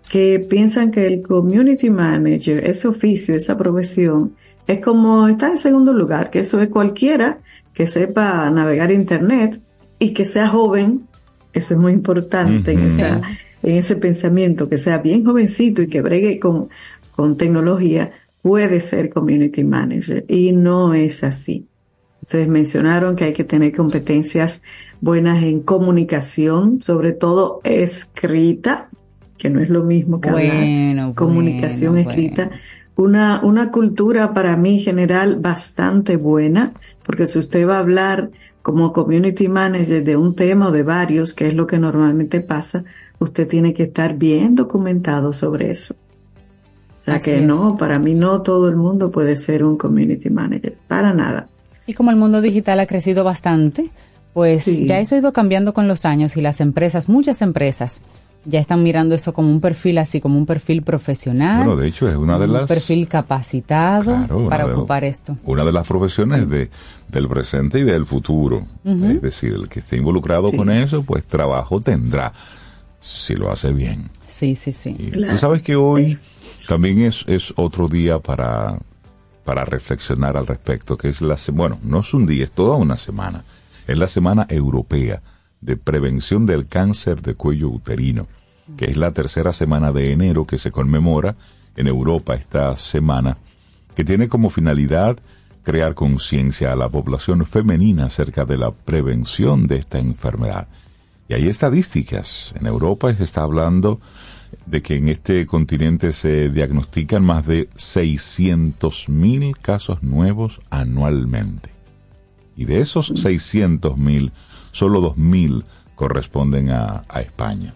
que 0.10 0.39
piensan 0.39 0.91
que 0.91 1.07
el 1.07 1.24
community 1.24 1.89
manager, 1.89 2.63
ese 2.67 2.88
oficio, 2.88 3.33
esa 3.36 3.57
profesión, 3.57 4.36
es 4.67 4.79
como 4.79 5.27
está 5.27 5.48
en 5.48 5.57
segundo 5.57 5.91
lugar, 5.91 6.29
que 6.29 6.39
eso 6.39 6.62
es 6.62 6.69
cualquiera 6.69 7.39
que 7.73 7.87
sepa 7.87 8.49
navegar 8.49 8.91
internet 8.91 9.59
y 9.99 10.13
que 10.13 10.25
sea 10.25 10.47
joven, 10.47 11.07
eso 11.53 11.73
es 11.73 11.79
muy 11.79 11.93
importante 11.93 12.71
en, 12.71 12.83
esa, 12.83 13.21
en 13.61 13.75
ese 13.75 13.95
pensamiento, 13.95 14.69
que 14.69 14.77
sea 14.77 14.99
bien 14.99 15.23
jovencito 15.23 15.81
y 15.81 15.87
que 15.87 16.01
bregue 16.01 16.39
con, 16.39 16.69
con 17.15 17.37
tecnología, 17.37 18.11
puede 18.41 18.81
ser 18.81 19.09
community 19.09 19.63
manager 19.63 20.25
y 20.27 20.51
no 20.51 20.93
es 20.93 21.23
así. 21.23 21.67
Ustedes 22.21 22.47
mencionaron 22.47 23.15
que 23.15 23.25
hay 23.25 23.33
que 23.33 23.43
tener 23.43 23.75
competencias 23.75 24.63
buenas 25.01 25.43
en 25.43 25.61
comunicación, 25.61 26.81
sobre 26.81 27.11
todo 27.11 27.59
escrita, 27.65 28.89
que 29.37 29.49
no 29.49 29.59
es 29.59 29.69
lo 29.69 29.83
mismo 29.83 30.21
que 30.21 30.29
hablar. 30.29 31.13
Comunicación 31.15 31.97
escrita. 31.97 32.51
Una, 32.95 33.41
una 33.43 33.71
cultura 33.71 34.33
para 34.33 34.55
mí 34.55 34.79
general 34.79 35.37
bastante 35.41 36.15
buena, 36.15 36.73
porque 37.03 37.27
si 37.27 37.39
usted 37.39 37.67
va 37.67 37.77
a 37.77 37.79
hablar 37.79 38.31
como 38.62 38.93
community 38.93 39.50
manager 39.50 40.03
de 40.03 40.15
un 40.15 40.36
tema 40.36 40.69
o 40.69 40.72
de 40.72 40.83
varios, 40.83 41.33
que 41.33 41.48
es 41.48 41.53
lo 41.53 41.67
que 41.67 41.79
normalmente 41.79 42.41
pasa, 42.41 42.86
usted 43.19 43.48
tiene 43.48 43.74
que 43.74 43.83
estar 43.83 44.15
bien 44.15 44.55
documentado 44.55 45.33
sobre 45.33 45.72
eso. 45.72 45.95
O 47.00 47.01
sea 47.03 47.19
que 47.19 47.41
no, 47.41 47.75
para 47.77 48.00
mí 48.00 48.13
no 48.13 48.41
todo 48.41 48.69
el 48.69 48.77
mundo 48.77 49.12
puede 49.12 49.36
ser 49.36 49.65
un 49.65 49.77
community 49.77 50.29
manager, 50.29 50.77
para 50.88 51.13
nada. 51.13 51.50
Y 51.86 51.93
como 51.93 52.12
el 52.12 52.15
mundo 52.15 52.39
digital 52.39 52.79
ha 52.79 52.86
crecido 52.86 53.25
bastante, 53.25 53.91
pues 54.33 54.86
ya 54.86 55.00
eso 55.00 55.15
ha 55.15 55.17
ido 55.17 55.33
cambiando 55.33 55.74
con 55.74 55.89
los 55.89 56.05
años 56.05 56.38
y 56.38 56.41
las 56.41 56.62
empresas, 56.62 57.10
muchas 57.10 57.41
empresas, 57.41 58.01
ya 58.45 58.59
están 58.59 58.83
mirando 58.83 59.15
eso 59.15 59.33
como 59.33 59.50
un 59.50 59.62
perfil 59.62 59.97
así, 59.97 60.19
como 60.19 60.38
un 60.38 60.45
perfil 60.45 60.81
profesional. 60.81 61.65
Bueno, 61.65 61.75
de 61.79 61.88
hecho 61.88 62.09
es 62.09 62.15
una 62.15 62.38
de 62.38 62.47
las... 62.47 62.63
Un 62.63 62.67
perfil 62.67 63.07
capacitado 63.07 64.27
para 64.50 64.65
ocupar 64.65 65.03
esto. 65.03 65.38
Una 65.43 65.63
de 65.63 65.71
las 65.71 65.88
profesiones 65.88 66.50
de, 66.50 66.69
del 67.09 67.27
presente 67.27 67.79
y 67.79 67.83
del 67.83 68.05
futuro. 68.05 68.65
Es 68.83 69.21
decir, 69.21 69.53
el 69.53 69.69
que 69.69 69.79
esté 69.79 69.97
involucrado 69.97 70.51
con 70.51 70.69
eso, 70.69 71.03
pues 71.03 71.25
trabajo 71.25 71.79
tendrá, 71.79 72.33
si 73.00 73.35
lo 73.35 73.51
hace 73.51 73.71
bien. 73.71 74.09
Sí, 74.27 74.55
sí, 74.55 74.73
sí. 74.73 74.93
Tú 75.29 75.38
sabes 75.38 75.62
que 75.62 75.75
hoy 75.75 76.19
también 76.67 77.01
es, 77.01 77.23
es 77.27 77.53
otro 77.55 77.88
día 77.88 78.19
para, 78.19 78.77
para 79.43 79.65
reflexionar 79.65 80.38
al 80.38 80.47
respecto, 80.47 80.97
que 80.97 81.09
es 81.09 81.21
la... 81.21 81.38
Bueno, 81.53 81.79
no 81.83 82.01
es 82.01 82.13
un 82.13 82.25
día, 82.25 82.43
es 82.43 82.51
toda 82.51 82.75
una 82.75 82.97
semana. 82.97 83.45
Es 83.88 83.97
la 83.97 84.07
Semana 84.07 84.47
Europea 84.50 85.21
de 85.63 85.77
Prevención 85.77 86.46
del 86.46 86.67
Cáncer 86.67 87.22
de 87.22 87.36
Cuello 87.36 87.70
Uterino, 87.70 88.27
que 88.77 88.86
es 88.86 88.98
la 88.98 89.12
tercera 89.12 89.53
semana 89.53 89.91
de 89.91 90.12
enero 90.12 90.46
que 90.46 90.58
se 90.58 90.72
conmemora 90.72 91.36
en 91.75 91.88
Europa 91.88 92.36
esta 92.36 92.77
semana, 92.77 93.38
que 93.96 94.03
tiene 94.03 94.27
como 94.27 94.50
finalidad 94.50 95.17
crear 95.63 95.96
conciencia 95.96 96.72
a 96.72 96.75
la 96.75 96.89
población 96.89 97.46
femenina 97.46 98.05
acerca 98.05 98.46
de 98.46 98.58
la 98.58 98.72
prevención 98.72 99.67
de 99.67 99.77
esta 99.77 100.00
enfermedad. 100.00 100.67
Y 101.29 101.34
hay 101.34 101.48
estadísticas. 101.48 102.53
En 102.60 102.67
Europa 102.67 103.13
se 103.13 103.24
está 103.24 103.43
hablando 103.43 104.01
de 104.65 104.82
que 104.82 104.98
en 104.98 105.08
este 105.08 105.46
continente 105.46 106.13
se 106.13 106.50
diagnostican 106.50 107.24
más 107.24 107.46
de 107.48 107.70
600.000 107.72 109.55
casos 109.62 110.03
nuevos 110.03 110.62
anualmente. 110.70 111.70
Y 112.55 112.65
de 112.65 112.82
esos 112.82 113.12
600.000, 113.12 114.32
solo 114.73 115.01
2.000 115.15 115.63
corresponden 115.95 116.69
a, 116.69 117.05
España. 117.21 117.73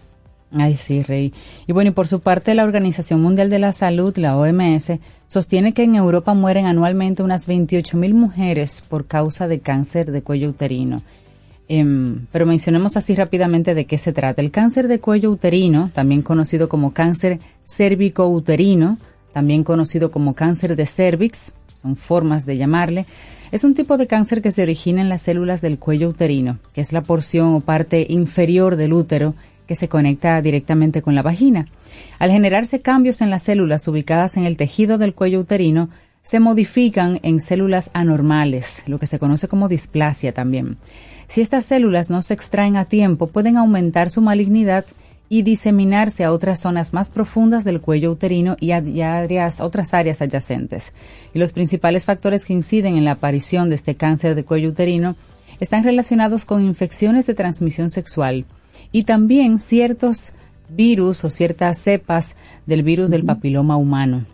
Ay, 0.52 0.74
sí, 0.76 1.02
Rey. 1.02 1.32
Y 1.66 1.72
bueno, 1.72 1.90
y 1.90 1.92
por 1.92 2.08
su 2.08 2.20
parte, 2.20 2.54
la 2.54 2.64
Organización 2.64 3.22
Mundial 3.22 3.48
de 3.48 3.58
la 3.58 3.72
Salud, 3.72 4.16
la 4.16 4.36
OMS, 4.36 4.98
sostiene 5.26 5.72
que 5.72 5.84
en 5.84 5.94
Europa 5.94 6.34
mueren 6.34 6.66
anualmente 6.66 7.22
unas 7.22 7.48
28.000 7.48 8.14
mujeres 8.14 8.84
por 8.86 9.06
causa 9.06 9.46
de 9.46 9.60
cáncer 9.60 10.10
de 10.10 10.22
cuello 10.22 10.50
uterino. 10.50 11.02
Em, 11.68 12.26
pero 12.32 12.46
mencionemos 12.46 12.96
así 12.96 13.14
rápidamente 13.14 13.74
de 13.74 13.84
qué 13.84 13.98
se 13.98 14.12
trata. 14.12 14.40
El 14.40 14.50
cáncer 14.50 14.88
de 14.88 15.00
cuello 15.00 15.30
uterino, 15.30 15.90
también 15.92 16.22
conocido 16.22 16.68
como 16.68 16.94
cáncer 16.94 17.40
cérvico-uterino, 17.64 18.98
también 19.34 19.64
conocido 19.64 20.10
como 20.10 20.34
cáncer 20.34 20.76
de 20.76 20.86
cervix, 20.86 21.52
son 21.80 21.96
formas 21.96 22.46
de 22.46 22.56
llamarle, 22.56 23.06
es 23.50 23.64
un 23.64 23.74
tipo 23.74 23.96
de 23.96 24.06
cáncer 24.06 24.42
que 24.42 24.52
se 24.52 24.62
origina 24.62 25.00
en 25.00 25.08
las 25.08 25.22
células 25.22 25.60
del 25.60 25.78
cuello 25.78 26.08
uterino, 26.08 26.58
que 26.74 26.80
es 26.80 26.92
la 26.92 27.02
porción 27.02 27.54
o 27.54 27.60
parte 27.60 28.06
inferior 28.08 28.76
del 28.76 28.92
útero 28.92 29.34
que 29.66 29.74
se 29.74 29.88
conecta 29.88 30.40
directamente 30.42 31.02
con 31.02 31.14
la 31.14 31.22
vagina. 31.22 31.66
Al 32.18 32.30
generarse 32.30 32.80
cambios 32.80 33.20
en 33.20 33.30
las 33.30 33.42
células 33.42 33.86
ubicadas 33.88 34.36
en 34.36 34.44
el 34.44 34.56
tejido 34.56 34.98
del 34.98 35.14
cuello 35.14 35.40
uterino, 35.40 35.88
se 36.22 36.40
modifican 36.40 37.20
en 37.22 37.40
células 37.40 37.90
anormales, 37.94 38.82
lo 38.86 38.98
que 38.98 39.06
se 39.06 39.18
conoce 39.18 39.48
como 39.48 39.68
displasia 39.68 40.32
también. 40.32 40.76
Si 41.26 41.40
estas 41.40 41.64
células 41.64 42.10
no 42.10 42.22
se 42.22 42.34
extraen 42.34 42.76
a 42.76 42.86
tiempo, 42.86 43.28
pueden 43.28 43.56
aumentar 43.56 44.10
su 44.10 44.20
malignidad 44.20 44.84
y 45.28 45.42
diseminarse 45.42 46.24
a 46.24 46.32
otras 46.32 46.60
zonas 46.60 46.92
más 46.92 47.10
profundas 47.10 47.64
del 47.64 47.80
cuello 47.80 48.10
uterino 48.10 48.56
y 48.60 48.72
a, 48.72 48.82
otras 49.60 49.94
áreas 49.94 50.22
adyacentes. 50.22 50.94
Y 51.34 51.38
los 51.38 51.52
principales 51.52 52.04
factores 52.04 52.44
que 52.44 52.54
inciden 52.54 52.96
en 52.96 53.04
la 53.04 53.12
aparición 53.12 53.68
de 53.68 53.74
este 53.74 53.94
cáncer 53.94 54.34
de 54.34 54.44
cuello 54.44 54.70
uterino 54.70 55.16
están 55.60 55.84
relacionados 55.84 56.44
con 56.44 56.64
infecciones 56.64 57.26
de 57.26 57.34
transmisión 57.34 57.90
sexual 57.90 58.44
y 58.92 59.04
también 59.04 59.58
ciertos 59.58 60.32
virus 60.70 61.24
o 61.24 61.30
ciertas 61.30 61.78
cepas 61.78 62.36
del 62.66 62.82
virus 62.82 63.10
del 63.10 63.24
papiloma 63.24 63.76
humano. 63.76 64.24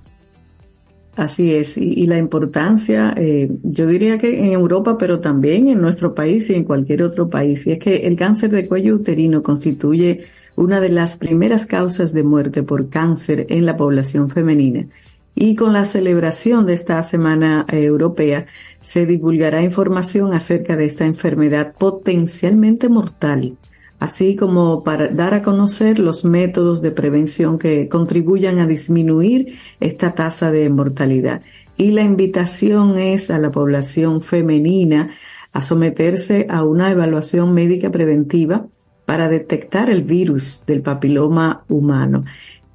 Así 1.17 1.55
es, 1.55 1.79
y, 1.79 2.07
la 2.09 2.19
importancia, 2.19 3.15
eh, 3.17 3.49
yo 3.63 3.87
diría 3.87 4.19
que 4.19 4.37
en 4.37 4.47
Europa, 4.47 4.99
pero 4.99 5.21
también 5.21 5.69
en 5.69 5.81
nuestro 5.81 6.13
país 6.13 6.51
y 6.51 6.55
en 6.55 6.65
cualquier 6.65 7.05
otro 7.05 7.31
país, 7.31 7.69
y 7.69 7.73
es 7.73 7.79
que 7.79 7.99
el 7.99 8.17
cáncer 8.17 8.51
de 8.51 8.67
cuello 8.67 8.97
uterino 8.97 9.41
constituye 9.41 10.25
una 10.57 10.81
de 10.81 10.89
las 10.89 11.17
primeras 11.17 11.67
causas 11.67 12.13
de 12.13 12.23
muerte 12.23 12.63
por 12.63 12.89
cáncer 12.89 13.47
en 13.49 13.67
la 13.67 13.77
población 13.77 14.31
femenina. 14.31 14.87
Y 15.35 15.57
con 15.57 15.73
la 15.73 15.85
celebración 15.85 16.65
de 16.65 16.75
esta 16.75 17.03
Semana 17.03 17.67
Europea 17.69 18.47
se 18.81 19.07
divulgará 19.07 19.63
información 19.63 20.33
acerca 20.33 20.77
de 20.77 20.85
esta 20.85 21.07
enfermedad 21.07 21.75
potencialmente 21.77 22.89
mortal, 22.89 23.57
así 23.99 24.37
como 24.37 24.85
para 24.85 25.09
dar 25.09 25.35
a 25.35 25.43
conocer 25.43 25.99
los 25.99 26.25
métodos 26.25 26.83
de 26.83 26.93
prevención 26.93 27.59
que 27.59 27.89
contribuyan 27.89 28.61
a 28.61 28.67
disminuir 28.67 29.59
esta 29.81 30.15
tasa 30.15 30.53
de 30.53 30.69
mortalidad. 30.69 31.43
Y 31.77 31.91
la 31.91 32.03
invitación 32.03 32.99
es 32.99 33.31
a 33.31 33.39
la 33.41 33.51
población 33.51 34.21
femenina 34.21 35.11
a 35.53 35.63
someterse 35.63 36.47
a 36.49 36.63
una 36.63 36.93
evaluación 36.93 37.55
médica 37.55 37.91
preventiva 37.91 38.67
para 39.07 39.29
detectar 39.29 39.91
el 39.91 40.03
virus 40.03 40.65
del 40.67 40.83
papiloma 40.83 41.65
humano, 41.69 42.25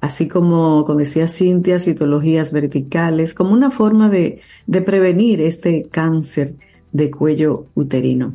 así 0.00 0.28
como, 0.28 0.84
como 0.84 0.98
decía 0.98 1.28
Cintia, 1.28 1.78
citologías 1.78 2.52
verticales, 2.52 3.34
como 3.34 3.52
una 3.52 3.70
forma 3.70 4.08
de, 4.08 4.40
prevenir 4.84 5.40
este 5.40 5.86
cáncer 5.90 6.54
de 6.92 7.10
cuello 7.10 7.66
uterino. 7.74 8.32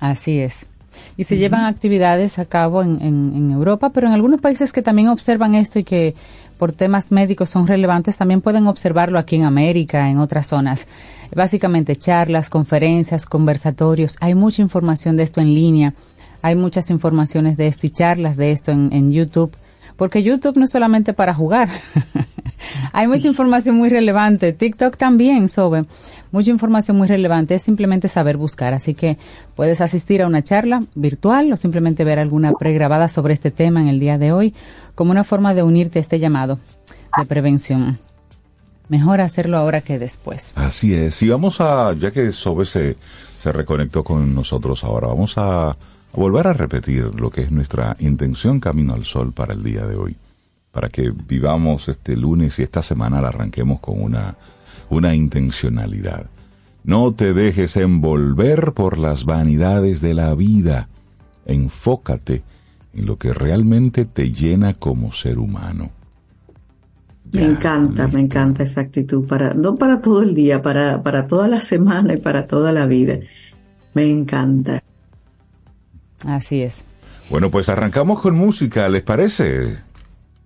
Así 0.00 0.38
es. 0.38 0.68
Y 1.16 1.24
se 1.24 1.36
llevan 1.36 1.64
actividades 1.64 2.38
a 2.38 2.44
cabo 2.44 2.82
en, 2.82 3.00
en, 3.02 3.50
Europa, 3.50 3.90
pero 3.90 4.06
en 4.06 4.12
algunos 4.12 4.40
países 4.40 4.72
que 4.72 4.82
también 4.82 5.08
observan 5.08 5.56
esto 5.56 5.80
y 5.80 5.84
que 5.84 6.14
por 6.56 6.70
temas 6.72 7.10
médicos 7.10 7.50
son 7.50 7.66
relevantes, 7.66 8.16
también 8.16 8.40
pueden 8.40 8.68
observarlo 8.68 9.18
aquí 9.18 9.34
en 9.34 9.42
América, 9.42 10.08
en 10.08 10.18
otras 10.18 10.46
zonas. 10.46 10.86
Básicamente 11.34 11.96
charlas, 11.96 12.48
conferencias, 12.48 13.26
conversatorios. 13.26 14.16
Hay 14.20 14.36
mucha 14.36 14.62
información 14.62 15.16
de 15.16 15.24
esto 15.24 15.40
en 15.40 15.52
línea 15.52 15.94
hay 16.44 16.56
muchas 16.56 16.90
informaciones 16.90 17.56
de 17.56 17.68
esto 17.68 17.86
y 17.86 17.90
charlas 17.90 18.36
de 18.36 18.52
esto 18.52 18.70
en, 18.70 19.10
YouTube, 19.10 19.56
porque 19.96 20.22
YouTube 20.22 20.58
no 20.58 20.66
es 20.66 20.70
solamente 20.72 21.14
para 21.14 21.32
jugar. 21.32 21.70
Hay 22.92 23.08
mucha 23.08 23.28
información 23.28 23.76
muy 23.76 23.88
relevante. 23.88 24.52
TikTok 24.52 24.98
también, 24.98 25.48
Sobe. 25.48 25.86
Mucha 26.32 26.50
información 26.50 26.98
muy 26.98 27.08
relevante. 27.08 27.54
Es 27.54 27.62
simplemente 27.62 28.08
saber 28.08 28.36
buscar. 28.36 28.74
Así 28.74 28.92
que 28.92 29.16
puedes 29.56 29.80
asistir 29.80 30.20
a 30.20 30.26
una 30.26 30.44
charla 30.44 30.84
virtual 30.94 31.50
o 31.50 31.56
simplemente 31.56 32.04
ver 32.04 32.18
alguna 32.18 32.52
pregrabada 32.52 33.08
sobre 33.08 33.32
este 33.32 33.50
tema 33.50 33.80
en 33.80 33.88
el 33.88 33.98
día 33.98 34.18
de 34.18 34.32
hoy 34.32 34.54
como 34.94 35.12
una 35.12 35.24
forma 35.24 35.54
de 35.54 35.62
unirte 35.62 35.98
a 35.98 36.02
este 36.02 36.18
llamado 36.18 36.58
de 37.16 37.24
prevención. 37.24 37.98
Mejor 38.90 39.22
hacerlo 39.22 39.56
ahora 39.56 39.80
que 39.80 39.98
después. 39.98 40.52
Así 40.56 40.92
es. 40.94 41.22
Y 41.22 41.28
vamos 41.30 41.62
a, 41.62 41.94
ya 41.94 42.10
que 42.10 42.32
Sobe 42.32 42.66
se, 42.66 42.98
se 43.42 43.50
reconectó 43.50 44.04
con 44.04 44.34
nosotros 44.34 44.84
ahora, 44.84 45.06
vamos 45.06 45.38
a, 45.38 45.74
a 46.14 46.20
volver 46.20 46.46
a 46.46 46.52
repetir 46.52 47.10
lo 47.18 47.28
que 47.28 47.40
es 47.40 47.50
nuestra 47.50 47.96
intención 47.98 48.60
Camino 48.60 48.94
al 48.94 49.04
Sol 49.04 49.32
para 49.32 49.52
el 49.52 49.64
día 49.64 49.84
de 49.84 49.96
hoy. 49.96 50.16
Para 50.70 50.88
que 50.88 51.10
vivamos 51.10 51.88
este 51.88 52.16
lunes 52.16 52.58
y 52.58 52.62
esta 52.62 52.82
semana 52.82 53.20
la 53.20 53.28
arranquemos 53.28 53.80
con 53.80 54.00
una, 54.00 54.36
una 54.90 55.14
intencionalidad. 55.14 56.26
No 56.84 57.12
te 57.14 57.34
dejes 57.34 57.76
envolver 57.76 58.74
por 58.74 58.98
las 58.98 59.24
vanidades 59.24 60.00
de 60.00 60.14
la 60.14 60.34
vida. 60.36 60.88
Enfócate 61.46 62.44
en 62.92 63.06
lo 63.06 63.18
que 63.18 63.32
realmente 63.32 64.04
te 64.04 64.30
llena 64.30 64.74
como 64.74 65.10
ser 65.10 65.38
humano. 65.38 65.90
Me 67.32 67.44
encanta, 67.44 68.04
listo. 68.04 68.18
me 68.18 68.24
encanta 68.24 68.62
esa 68.62 68.82
actitud, 68.82 69.26
para, 69.26 69.54
no 69.54 69.74
para 69.74 70.00
todo 70.00 70.22
el 70.22 70.34
día, 70.36 70.62
para, 70.62 71.02
para 71.02 71.26
toda 71.26 71.48
la 71.48 71.60
semana 71.60 72.14
y 72.14 72.18
para 72.18 72.46
toda 72.46 72.70
la 72.70 72.86
vida. 72.86 73.18
Me 73.94 74.08
encanta. 74.08 74.83
Así 76.26 76.62
es. 76.62 76.84
Bueno, 77.30 77.50
pues 77.50 77.68
arrancamos 77.68 78.20
con 78.20 78.36
música, 78.36 78.88
¿les 78.88 79.02
parece? 79.02 79.76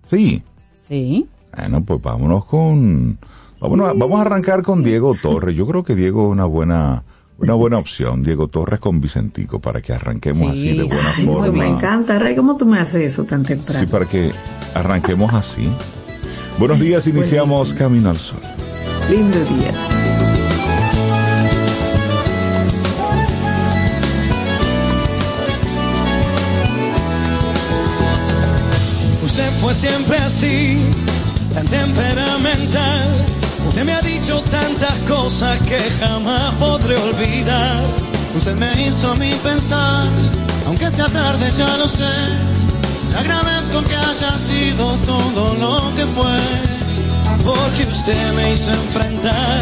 Sí. 0.09 0.43
Sí. 0.87 1.27
Bueno, 1.55 1.83
pues 1.83 2.01
vámonos 2.01 2.45
con... 2.45 3.17
Vámonos 3.61 3.89
a- 3.89 3.93
vamos 3.93 4.17
a 4.19 4.21
arrancar 4.21 4.63
con 4.63 4.83
Diego 4.83 5.15
Torres. 5.21 5.55
Yo 5.55 5.67
creo 5.67 5.83
que 5.83 5.93
Diego 5.95 6.27
es 6.27 6.31
una 6.31 6.45
buena, 6.45 7.03
una 7.37 7.53
buena 7.55 7.77
opción. 7.77 8.23
Diego 8.23 8.47
Torres 8.47 8.79
con 8.79 9.01
Vicentico 9.01 9.59
para 9.59 9.81
que 9.81 9.91
arranquemos 9.93 10.53
Sí, 10.57 10.69
así 10.69 10.77
de 10.77 10.83
buena 10.83 11.13
sí, 11.15 11.23
Eso 11.23 11.33
forma. 11.33 11.51
me 11.63 11.67
encanta, 11.67 12.17
Ray. 12.19 12.35
¿Cómo 12.37 12.55
tú 12.55 12.65
me 12.65 12.79
haces 12.79 13.01
eso 13.11 13.25
tan 13.25 13.43
temprano? 13.43 13.79
Sí, 13.79 13.85
para 13.85 14.05
que 14.05 14.31
arranquemos 14.73 15.33
así. 15.33 15.69
Buenos 16.57 16.79
días, 16.79 17.05
iniciamos 17.07 17.73
Camino 17.73 18.09
al 18.09 18.17
Sol. 18.17 18.39
Lindo 19.09 19.37
día. 19.37 19.73
Usted 29.69 29.81
fue 29.81 29.89
siempre 29.89 30.17
así, 30.17 30.77
tan 31.53 31.67
temperamental. 31.67 33.11
Usted 33.67 33.83
me 33.83 33.93
ha 33.93 34.01
dicho 34.01 34.41
tantas 34.49 34.97
cosas 35.07 35.59
que 35.61 35.77
jamás 35.99 36.55
podré 36.55 36.97
olvidar. 36.97 37.83
Usted 38.35 38.55
me 38.55 38.71
hizo 38.81 39.15
mí 39.17 39.31
pensar, 39.43 40.07
aunque 40.65 40.89
sea 40.89 41.07
tarde 41.09 41.51
ya 41.55 41.77
lo 41.77 41.87
sé. 41.87 42.15
Le 43.11 43.17
agradezco 43.19 43.83
que 43.83 43.95
haya 43.95 44.31
sido 44.39 44.97
todo 45.05 45.53
lo 45.55 45.95
que 45.95 46.05
fue. 46.07 46.39
Porque 47.45 47.83
usted 47.91 48.33
me 48.33 48.53
hizo 48.53 48.71
enfrentar 48.71 49.61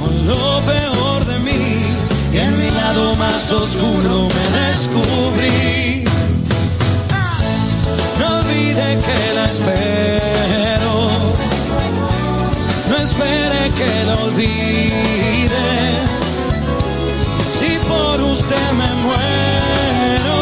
con 0.00 0.26
lo 0.26 0.62
peor 0.62 1.26
de 1.26 1.38
mí. 1.38 1.78
Y 2.32 2.38
en 2.38 2.58
mi 2.58 2.70
lado 2.70 3.14
más 3.16 3.52
oscuro 3.52 4.28
me 4.28 4.58
descubrí. 4.66 6.03
Olvide 8.74 8.98
que 9.06 9.34
la 9.34 9.44
espero. 9.44 10.94
No 12.88 12.96
espere 12.96 13.70
que 13.78 14.04
la 14.04 14.14
olvide. 14.24 15.68
Si 17.56 17.78
por 17.88 18.20
usted 18.20 18.66
me 18.72 18.90
muero, 19.04 20.40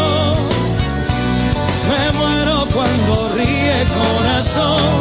me 1.91 2.05
muero 2.19 2.67
cuando 2.73 3.13
ríe 3.35 3.79
corazón. 4.01 4.93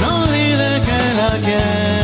No 0.00 0.08
olvide 0.22 0.70
que 0.86 1.00
la 1.20 1.32
quiero, 1.44 1.95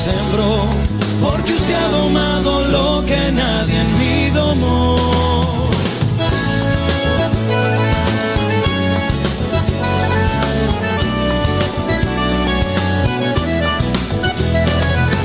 sembró, 0.00 0.64
porque 1.20 1.52
usted 1.52 1.74
ha 1.74 1.88
domado 1.90 2.64
lo 2.68 3.04
que 3.04 3.20
nadie 3.32 3.80
en 3.80 3.98
mí 3.98 4.30
domó. 4.30 4.96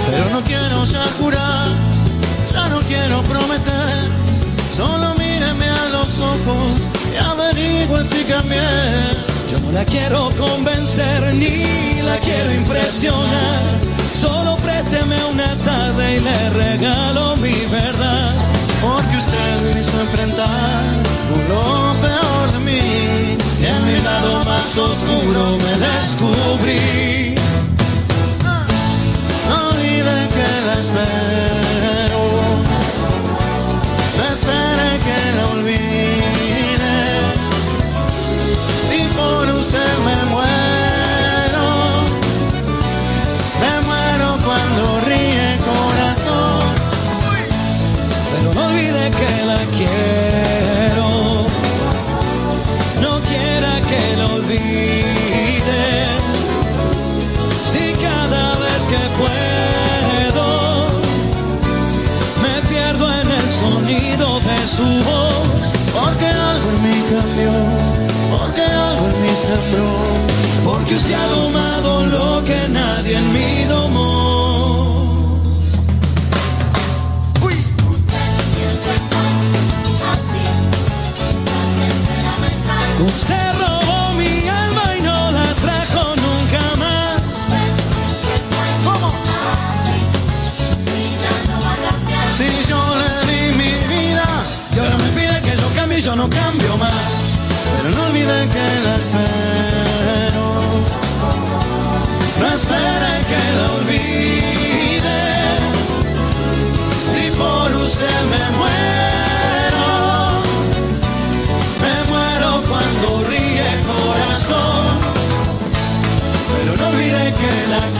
Pero 0.10 0.30
no 0.34 0.44
quiero 0.44 0.84
ya 0.84 1.06
jurar, 1.20 1.68
ya 2.52 2.68
no 2.68 2.80
quiero 2.82 3.22
prometer. 3.24 4.10
Solo 4.76 5.14
míreme 5.16 5.70
a 5.70 5.86
los 5.86 6.20
ojos 6.20 6.68
y 7.14 7.16
averigüe 7.16 8.04
si 8.04 8.26
cambié. 8.26 8.60
Yo 9.50 9.58
no 9.62 9.72
la 9.72 9.86
quiero 9.86 10.32
convencer 10.38 11.34
ni 11.36 12.02
la 12.02 12.18
quiero 12.18 12.54
impresionar. 12.54 13.95
Solo 14.26 14.58
présteme 14.58 15.24
una 15.26 15.54
tarde 15.70 16.18
y 16.18 16.20
le 16.20 16.50
regalo 16.50 17.38
mi 17.38 17.54
verdad. 17.70 18.34
Porque 18.82 19.18
usted 19.18 19.74
me 19.74 19.82
hizo 19.82 20.02
enfrentar 20.02 20.84
lo 21.48 21.94
peor 22.02 22.52
de 22.54 22.60
mí. 22.68 23.38
Y 23.62 23.66
en 23.66 23.82
mi 23.88 24.02
lado 24.04 24.44
más 24.46 24.76
oscuro 24.78 25.58
me 25.64 25.74
descubrí. 25.88 27.36
No 29.48 29.70
olvide 29.70 30.18
que 30.36 30.50
la 30.66 30.74
espero. 30.80 31.65
Su 64.76 64.84
voz. 64.84 65.74
Porque 65.94 66.26
algo 66.26 66.70
en 66.72 66.84
mí 66.84 66.98
cambió, 67.10 67.54
porque 68.32 68.62
algo 68.62 69.08
en 69.08 69.22
mí 69.22 69.30
sembró. 69.34 69.90
Porque 70.66 70.96
usted 70.96 71.14
ha 71.14 71.28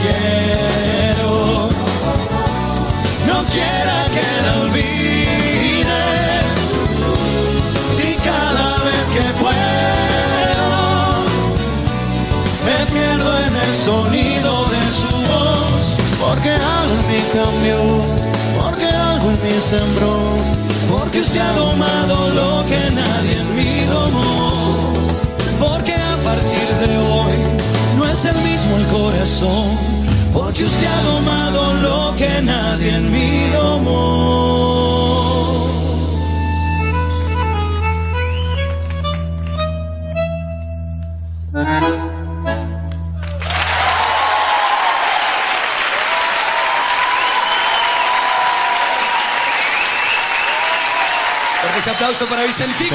quiero. 0.02 1.68
No 3.26 3.38
quiera 3.54 3.96
que 4.14 4.28
la 4.46 4.52
olvide. 4.64 6.02
Si 7.96 8.08
cada 8.28 8.68
vez 8.86 9.04
que 9.16 9.26
puedo 9.42 9.66
me 12.66 12.78
pierdo 12.92 13.30
en 13.46 13.56
el 13.56 13.74
sonido 13.74 14.52
de 14.74 14.82
su 15.00 15.14
voz. 15.32 15.96
Porque 16.20 16.50
algo 16.50 16.94
en 17.00 17.06
mí 17.10 17.20
cambió, 17.32 17.80
porque 18.58 18.86
algo 18.86 19.30
en 19.30 19.38
mí 19.44 19.60
sembró. 19.60 20.14
Porque 20.90 21.20
usted 21.20 21.40
ha 21.40 21.52
domado 21.52 22.28
lo 22.30 22.66
que 22.66 22.90
nadie 22.90 23.40
en 23.40 23.56
mí 23.56 23.84
domó. 23.86 24.92
Porque 25.58 25.94
ha 25.94 26.16
partir 26.24 26.68
de 26.82 26.98
hoy 26.98 27.15
es 28.16 28.24
el 28.24 28.36
mismo 28.38 28.76
el 28.78 28.86
corazón, 28.86 29.76
porque 30.32 30.64
usted 30.64 30.86
ha 30.86 31.02
domado 31.02 31.74
lo 31.74 32.16
que 32.16 32.40
nadie 32.40 32.94
en 32.94 33.12
mí 33.12 33.46
domó. 33.52 34.86
Fuerte 51.60 51.78
ese 51.78 51.90
aplauso 51.90 52.26
para 52.26 52.44
Vicentico. 52.44 52.94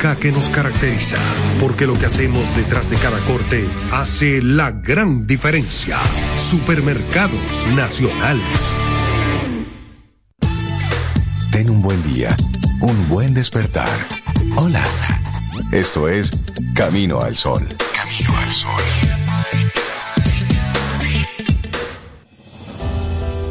que 0.00 0.32
nos 0.32 0.48
caracteriza. 0.48 1.18
Porque 1.58 1.86
lo 1.86 1.92
que 1.92 2.06
hacemos 2.06 2.54
detrás 2.56 2.88
de 2.88 2.96
cada 2.96 3.18
corte 3.20 3.68
hace 3.92 4.40
la 4.40 4.70
gran 4.70 5.26
diferencia. 5.26 5.98
Supermercados 6.36 7.66
Nacional. 7.74 8.40
Ten 11.52 11.68
un 11.68 11.82
buen 11.82 12.02
día, 12.14 12.34
un 12.80 13.08
buen 13.08 13.34
despertar. 13.34 13.88
Hola. 14.56 14.82
Esto 15.70 16.08
es 16.08 16.30
Camino 16.74 17.20
al 17.20 17.36
Sol. 17.36 17.68
Camino 17.94 18.36
al 18.38 18.50
Sol. 18.50 19.19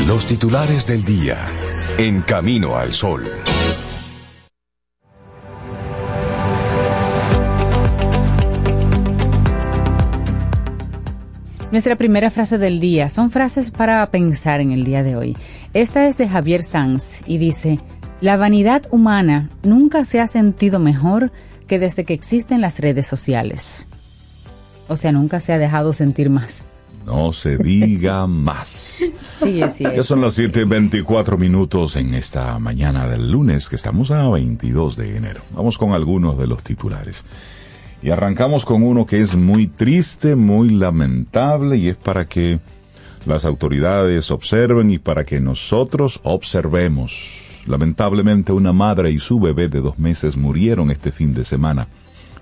Los 0.06 0.26
titulares 0.26 0.86
del 0.88 1.02
día 1.02 1.38
en 1.96 2.20
camino 2.20 2.76
al 2.76 2.92
sol. 2.92 3.24
Nuestra 11.70 11.94
primera 11.94 12.30
frase 12.30 12.58
del 12.58 12.80
día 12.80 13.10
son 13.10 13.30
frases 13.30 13.70
para 13.70 14.10
pensar 14.10 14.60
en 14.60 14.72
el 14.72 14.82
día 14.82 15.04
de 15.04 15.14
hoy. 15.14 15.36
Esta 15.72 16.08
es 16.08 16.18
de 16.18 16.28
Javier 16.28 16.64
Sanz 16.64 17.20
y 17.26 17.38
dice, 17.38 17.78
la 18.20 18.36
vanidad 18.36 18.82
humana 18.90 19.50
nunca 19.62 20.04
se 20.04 20.18
ha 20.18 20.26
sentido 20.26 20.80
mejor 20.80 21.30
que 21.68 21.78
desde 21.78 22.04
que 22.04 22.12
existen 22.12 22.60
las 22.60 22.80
redes 22.80 23.06
sociales. 23.06 23.86
O 24.88 24.96
sea, 24.96 25.12
nunca 25.12 25.38
se 25.38 25.52
ha 25.52 25.58
dejado 25.58 25.92
sentir 25.92 26.28
más. 26.28 26.64
No 27.06 27.32
se 27.32 27.56
diga 27.56 28.26
más. 28.26 29.04
Sí, 29.40 29.62
cierto. 29.70 29.96
Ya 29.96 30.02
son 30.02 30.20
las 30.20 30.38
7.24 30.38 31.38
minutos 31.38 31.96
en 31.96 32.12
esta 32.12 32.58
mañana 32.58 33.08
del 33.08 33.32
lunes, 33.32 33.70
que 33.70 33.76
estamos 33.76 34.10
a 34.10 34.28
22 34.28 34.96
de 34.96 35.16
enero. 35.16 35.40
Vamos 35.52 35.78
con 35.78 35.94
algunos 35.94 36.36
de 36.36 36.46
los 36.46 36.62
titulares. 36.62 37.24
Y 38.02 38.10
arrancamos 38.10 38.64
con 38.64 38.82
uno 38.82 39.06
que 39.06 39.20
es 39.20 39.36
muy 39.36 39.66
triste, 39.66 40.36
muy 40.36 40.70
lamentable, 40.70 41.76
y 41.76 41.88
es 41.88 41.96
para 41.96 42.26
que 42.26 42.60
las 43.26 43.44
autoridades 43.44 44.30
observen 44.30 44.90
y 44.90 44.98
para 44.98 45.24
que 45.24 45.40
nosotros 45.40 46.20
observemos. 46.22 47.62
Lamentablemente 47.66 48.52
una 48.52 48.72
madre 48.72 49.10
y 49.10 49.18
su 49.18 49.38
bebé 49.38 49.68
de 49.68 49.80
dos 49.80 49.98
meses 49.98 50.36
murieron 50.36 50.90
este 50.90 51.12
fin 51.12 51.34
de 51.34 51.44
semana 51.44 51.88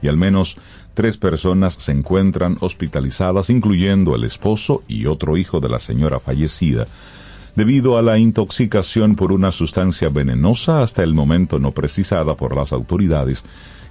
y 0.01 0.09
al 0.09 0.17
menos 0.17 0.57
tres 0.95 1.17
personas 1.17 1.75
se 1.75 1.93
encuentran 1.93 2.57
hospitalizadas, 2.61 3.51
incluyendo 3.51 4.15
el 4.15 4.25
esposo 4.25 4.83
y 4.89 5.07
otro 5.07 5.37
hijo 5.37 5.61
de 5.61 5.69
la 5.69 5.79
señora 5.79 6.21
fallecida, 6.21 6.87
debido 7.57 7.99
a 7.99 8.03
la 8.03 8.19
intoxicación 8.19 9.17
por 9.17 9.33
una 9.33 9.53
sustancia 9.53 10.09
venenosa 10.09 10.83
hasta 10.83 11.03
el 11.03 11.15
momento 11.15 11.59
no 11.59 11.73
precisada 11.73 12.37
por 12.37 12.55
las 12.55 12.73
autoridades, 12.73 13.45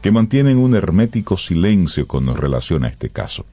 que 0.08 0.12
mantienen 0.14 0.58
un 0.58 0.74
hermético 0.74 1.36
silencio 1.36 2.08
con 2.08 2.34
relación 2.34 2.86
a 2.86 2.88
este 2.88 3.10
caso. 3.10 3.46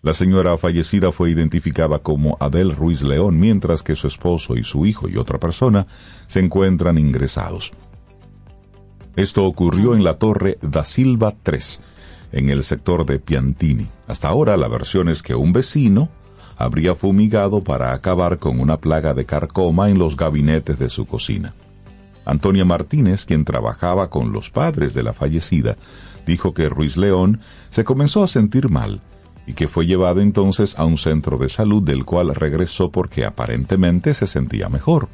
La 0.00 0.14
señora 0.14 0.56
fallecida 0.56 1.12
fue 1.12 1.30
identificada 1.30 1.98
como 1.98 2.38
Adel 2.40 2.74
Ruiz 2.74 3.02
León, 3.02 3.38
mientras 3.38 3.82
que 3.82 3.94
su 3.94 4.06
esposo 4.06 4.56
y 4.56 4.64
su 4.64 4.86
hijo 4.86 5.06
y 5.06 5.18
otra 5.18 5.38
persona 5.38 5.86
se 6.28 6.40
encuentran 6.40 6.96
ingresados. 6.96 7.72
Esto 9.16 9.44
ocurrió 9.44 9.94
en 9.94 10.02
la 10.02 10.14
torre 10.14 10.56
Da 10.62 10.86
Silva 10.86 11.34
3, 11.42 11.82
en 12.32 12.48
el 12.48 12.64
sector 12.64 13.04
de 13.04 13.18
Piantini. 13.18 13.86
Hasta 14.06 14.28
ahora 14.28 14.56
la 14.56 14.68
versión 14.68 15.10
es 15.10 15.22
que 15.22 15.34
un 15.34 15.52
vecino 15.52 16.08
habría 16.56 16.94
fumigado 16.94 17.62
para 17.62 17.92
acabar 17.92 18.38
con 18.38 18.60
una 18.60 18.78
plaga 18.78 19.12
de 19.12 19.26
carcoma 19.26 19.90
en 19.90 19.98
los 19.98 20.16
gabinetes 20.16 20.78
de 20.78 20.88
su 20.88 21.04
cocina. 21.04 21.52
Antonia 22.24 22.64
Martínez, 22.64 23.24
quien 23.26 23.44
trabajaba 23.44 24.10
con 24.10 24.32
los 24.32 24.50
padres 24.50 24.94
de 24.94 25.02
la 25.02 25.12
fallecida, 25.12 25.76
dijo 26.26 26.54
que 26.54 26.68
Ruiz 26.68 26.96
León 26.96 27.40
se 27.70 27.84
comenzó 27.84 28.22
a 28.22 28.28
sentir 28.28 28.68
mal 28.68 29.00
y 29.46 29.54
que 29.54 29.68
fue 29.68 29.86
llevado 29.86 30.20
entonces 30.20 30.78
a 30.78 30.84
un 30.84 30.96
centro 30.96 31.38
de 31.38 31.48
salud 31.48 31.82
del 31.82 32.04
cual 32.04 32.34
regresó 32.34 32.90
porque 32.90 33.24
aparentemente 33.24 34.14
se 34.14 34.26
sentía 34.26 34.68
mejor. 34.68 35.08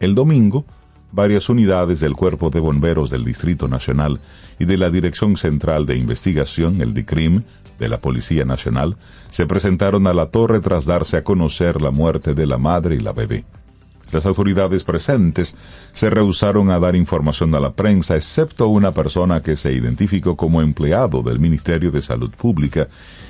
El 0.00 0.14
domingo, 0.14 0.64
varias 1.12 1.48
unidades 1.48 2.00
del 2.00 2.14
Cuerpo 2.14 2.50
de 2.50 2.60
Bomberos 2.60 3.10
del 3.10 3.24
Distrito 3.24 3.68
Nacional 3.68 4.20
y 4.58 4.64
de 4.64 4.76
la 4.76 4.90
Dirección 4.90 5.36
Central 5.36 5.86
de 5.86 5.96
Investigación, 5.96 6.82
el 6.82 6.94
DICRIM, 6.94 7.44
de 7.78 7.88
la 7.88 8.00
Policía 8.00 8.44
Nacional, 8.44 8.96
se 9.30 9.46
presentaron 9.46 10.06
a 10.08 10.12
la 10.14 10.26
torre 10.26 10.60
tras 10.60 10.84
darse 10.84 11.16
a 11.16 11.24
conocer 11.24 11.80
la 11.80 11.92
muerte 11.92 12.34
de 12.34 12.46
la 12.46 12.58
madre 12.58 12.96
y 12.96 13.00
la 13.00 13.12
bebé. 13.12 13.44
Las 14.10 14.24
autoridades 14.24 14.84
presentes 14.84 15.54
se 15.92 16.08
rehusaron 16.08 16.70
a 16.70 16.78
dar 16.78 16.96
información 16.96 17.54
a 17.54 17.60
la 17.60 17.72
prensa, 17.72 18.16
excepto 18.16 18.68
una 18.68 18.92
persona 18.92 19.42
que 19.42 19.56
se 19.56 19.72
identificó 19.72 20.36
como 20.36 20.62
empleado 20.62 21.22
del 21.22 21.38
Ministerio 21.38 21.90
de 21.90 22.00
Salud 22.00 22.30
Pública 22.30 22.88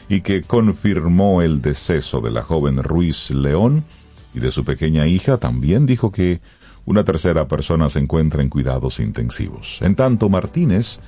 y 0.08 0.20
que 0.20 0.42
confirmó 0.42 1.42
el 1.42 1.60
deceso 1.60 2.20
de 2.20 2.30
la 2.30 2.42
joven 2.42 2.82
Ruiz 2.82 3.30
León 3.30 3.84
y 4.34 4.38
de 4.38 4.52
su 4.52 4.64
pequeña 4.64 5.06
hija. 5.08 5.38
También 5.38 5.84
dijo 5.84 6.12
que 6.12 6.40
una 6.84 7.04
tercera 7.04 7.48
persona 7.48 7.90
se 7.90 7.98
encuentra 7.98 8.40
en 8.40 8.48
cuidados 8.48 9.00
intensivos. 9.00 9.82
En 9.82 9.96
tanto, 9.96 10.28
Martínez 10.28 11.00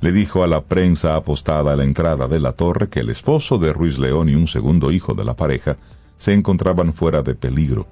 le 0.00 0.10
dijo 0.12 0.42
a 0.42 0.46
la 0.46 0.62
prensa 0.62 1.16
apostada 1.16 1.74
a 1.74 1.76
la 1.76 1.84
entrada 1.84 2.28
de 2.28 2.40
la 2.40 2.52
torre 2.52 2.88
que 2.88 3.00
el 3.00 3.10
esposo 3.10 3.58
de 3.58 3.72
Ruiz 3.72 3.98
León 3.98 4.28
y 4.28 4.34
un 4.34 4.48
segundo 4.48 4.90
hijo 4.90 5.14
de 5.14 5.24
la 5.24 5.36
pareja 5.36 5.76
se 6.16 6.32
encontraban 6.32 6.92
fuera 6.92 7.22
de 7.22 7.34
peligro, 7.34 7.86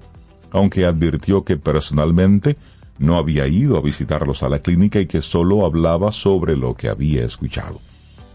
aunque 0.51 0.85
advirtió 0.85 1.43
que 1.43 1.57
personalmente 1.57 2.57
no 2.99 3.17
había 3.17 3.47
ido 3.47 3.77
a 3.77 3.81
visitarlos 3.81 4.43
a 4.43 4.49
la 4.49 4.59
clínica 4.59 4.99
y 4.99 5.05
que 5.05 5.21
solo 5.21 5.65
hablaba 5.65 6.11
sobre 6.11 6.57
lo 6.57 6.75
que 6.75 6.89
había 6.89 7.25
escuchado. 7.25 7.79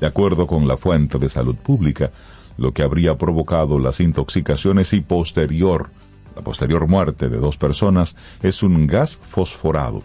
De 0.00 0.06
acuerdo 0.06 0.46
con 0.46 0.68
la 0.68 0.76
fuente 0.76 1.18
de 1.18 1.30
salud 1.30 1.56
pública, 1.56 2.12
lo 2.56 2.72
que 2.72 2.82
habría 2.82 3.18
provocado 3.18 3.78
las 3.78 4.00
intoxicaciones 4.00 4.92
y 4.92 5.00
posterior, 5.00 5.90
la 6.36 6.42
posterior 6.42 6.86
muerte 6.86 7.28
de 7.28 7.38
dos 7.38 7.56
personas 7.56 8.16
es 8.42 8.62
un 8.62 8.86
gas 8.86 9.16
fosforado 9.16 10.02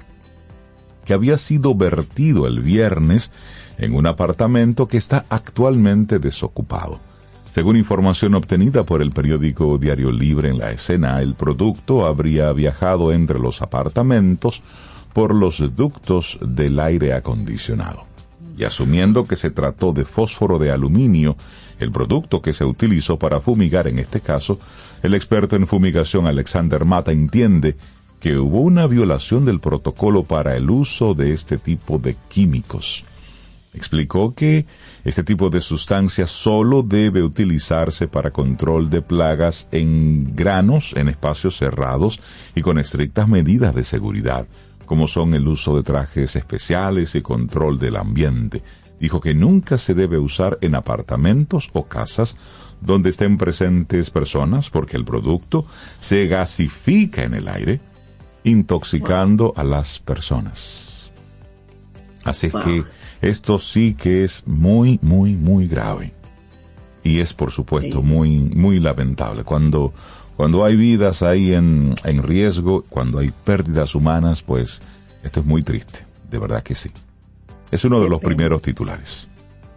que 1.08 1.14
había 1.14 1.38
sido 1.38 1.74
vertido 1.74 2.48
el 2.48 2.60
viernes 2.60 3.32
en 3.78 3.96
un 3.96 4.08
apartamento 4.08 4.90
que 4.90 4.98
está 4.98 5.26
actualmente 5.30 6.20
desocupado. 6.20 7.00
Según 7.58 7.76
información 7.76 8.36
obtenida 8.36 8.86
por 8.86 9.02
el 9.02 9.10
periódico 9.10 9.80
Diario 9.80 10.12
Libre 10.12 10.50
en 10.50 10.60
la 10.60 10.70
escena, 10.70 11.24
el 11.24 11.34
producto 11.34 12.06
habría 12.06 12.54
viajado 12.54 13.12
entre 13.12 13.40
los 13.40 13.64
apartamentos 13.64 14.62
por 15.12 15.34
los 15.34 15.76
ductos 15.76 16.38
del 16.40 16.80
aire 16.80 17.14
acondicionado. 17.14 18.06
Y 18.56 18.64
asumiendo 18.64 19.26
que 19.26 19.36
se 19.36 19.50
trató 19.50 19.92
de 19.92 20.06
fósforo 20.06 20.60
de 20.60 20.70
aluminio, 20.70 21.36
el 21.80 21.92
producto 21.92 22.44
que 22.44 22.54
se 22.54 22.64
utilizó 22.64 23.18
para 23.18 23.42
fumigar 23.42 23.88
en 23.88 23.98
este 23.98 24.22
caso, 24.22 24.60
el 25.02 25.16
experto 25.16 25.56
en 25.56 25.66
fumigación 25.66 26.28
Alexander 26.28 26.86
Mata 26.86 27.12
entiende 27.12 27.76
que 28.20 28.38
hubo 28.38 28.62
una 28.62 28.86
violación 28.86 29.46
del 29.46 29.60
protocolo 29.60 30.26
para 30.26 30.56
el 30.58 30.70
uso 30.70 31.16
de 31.16 31.34
este 31.34 31.58
tipo 31.58 31.98
de 31.98 32.18
químicos. 32.30 33.04
Explicó 33.74 34.34
que 34.34 34.66
este 35.04 35.24
tipo 35.24 35.50
de 35.50 35.62
sustancia 35.62 36.26
solo 36.26 36.84
debe 36.84 37.22
utilizarse 37.22 38.08
para 38.08 38.32
control 38.32 38.90
de 38.90 39.02
plagas 39.02 39.68
en 39.72 40.36
granos 40.36 40.94
en 40.96 41.10
espacios 41.10 41.58
cerrados 41.58 42.20
y 42.56 42.62
con 42.62 42.80
estrictas 42.80 43.28
medidas 43.28 43.76
de 43.76 43.84
seguridad, 43.84 44.48
como 44.86 45.08
son 45.08 45.34
el 45.34 45.48
uso 45.48 45.76
de 45.76 45.84
trajes 45.84 46.36
especiales 46.36 47.14
y 47.16 47.22
control 47.22 47.78
del 47.78 47.98
ambiente. 47.98 48.64
Dijo 49.00 49.22
que 49.22 49.36
nunca 49.36 49.78
se 49.78 49.94
debe 49.94 50.18
usar 50.18 50.58
en 50.62 50.74
apartamentos 50.74 51.70
o 51.74 51.86
casas 51.86 52.36
donde 52.82 53.12
estén 53.12 53.38
presentes 53.38 54.10
personas 54.10 54.70
porque 54.70 54.98
el 54.98 55.06
producto 55.06 55.66
se 56.00 56.28
gasifica 56.28 57.24
en 57.24 57.34
el 57.34 57.48
aire 57.48 57.80
intoxicando 58.44 59.54
a 59.56 59.64
las 59.64 60.00
personas. 60.00 60.87
Así 62.28 62.50
que 62.50 62.84
esto 63.22 63.58
sí 63.58 63.94
que 63.94 64.24
es 64.24 64.46
muy, 64.46 65.00
muy, 65.02 65.34
muy 65.34 65.68
grave. 65.68 66.14
Y 67.04 67.22
es, 67.22 67.34
por 67.34 67.52
supuesto, 67.52 68.02
muy, 68.02 68.42
muy 68.42 68.80
lamentable. 68.80 69.44
Cuando, 69.44 69.94
cuando 70.36 70.66
hay 70.66 70.76
vidas 70.76 71.24
ahí 71.24 71.54
en, 71.54 71.96
en 72.04 72.22
riesgo, 72.22 72.84
cuando 72.90 73.20
hay 73.20 73.32
pérdidas 73.46 73.96
humanas, 73.96 74.44
pues 74.44 74.82
esto 75.24 75.40
es 75.40 75.46
muy 75.46 75.64
triste. 75.64 76.06
De 76.30 76.38
verdad 76.38 76.64
que 76.64 76.76
sí. 76.76 76.92
Es 77.72 77.86
uno 77.86 78.02
de 78.02 78.10
los 78.10 78.20
primeros 78.20 78.62
titulares. 78.62 79.30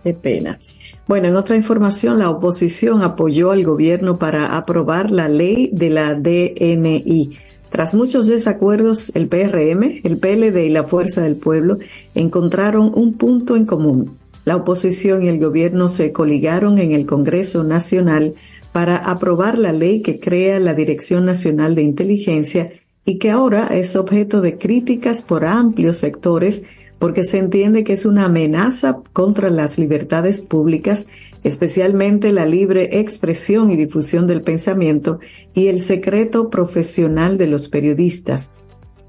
Qué 0.03 0.13
pena. 0.15 0.59
Bueno, 1.07 1.29
en 1.29 1.37
otra 1.37 1.55
información, 1.57 2.19
la 2.19 2.31
oposición 2.31 3.03
apoyó 3.03 3.53
al 3.53 3.65
gobierno 3.65 4.19
para 4.19 4.57
aprobar 4.57 5.11
la 5.11 5.29
ley 5.29 5.71
de 5.73 5.91
la 5.91 6.15
DNI 6.15 7.39
tras 7.71 7.95
muchos 7.95 8.27
desacuerdos, 8.27 9.15
el 9.15 9.29
PRM, 9.29 10.01
el 10.03 10.19
PLD 10.19 10.67
y 10.67 10.71
la 10.71 10.85
Fuerza 10.85 11.23
del 11.23 11.37
Pueblo 11.37 11.79
encontraron 12.15 12.93
un 12.95 13.15
punto 13.15 13.57
en 13.57 13.65
común. 13.65 14.19
La 14.45 14.57
oposición 14.57 15.23
y 15.23 15.29
el 15.29 15.39
gobierno 15.39 15.89
se 15.89 16.13
coligaron 16.13 16.79
en 16.79 16.93
el 16.93 17.07
Congreso 17.07 17.63
Nacional 17.63 18.35
para 18.73 18.97
aprobar 18.97 19.57
la 19.57 19.73
ley 19.73 20.03
que 20.03 20.19
crea 20.19 20.59
la 20.59 20.75
Dirección 20.75 21.25
Nacional 21.25 21.77
de 21.77 21.83
Inteligencia 21.83 22.73
y 23.05 23.19
que 23.19 23.31
ahora 23.31 23.69
es 23.69 23.95
objeto 23.95 24.41
de 24.41 24.59
críticas 24.59 25.23
por 25.23 25.45
amplios 25.45 25.99
sectores 25.99 26.65
porque 27.01 27.25
se 27.25 27.39
entiende 27.39 27.83
que 27.83 27.95
es 27.95 28.07
una 28.07 28.27
amenaza 28.27 29.01
contra 29.13 29.51
las 29.51 29.77
libertades 29.77 30.41
públicas 30.41 31.09
especialmente 31.43 32.33
la 32.33 32.47
libre 32.47 33.01
expresión 33.01 33.71
y 33.71 33.77
difusión 33.77 34.27
del 34.27 34.43
pensamiento 34.43 35.21
y 35.55 35.69
el 35.69 35.81
secreto 35.81 36.51
profesional 36.51 37.39
de 37.39 37.47
los 37.47 37.69
periodistas. 37.69 38.53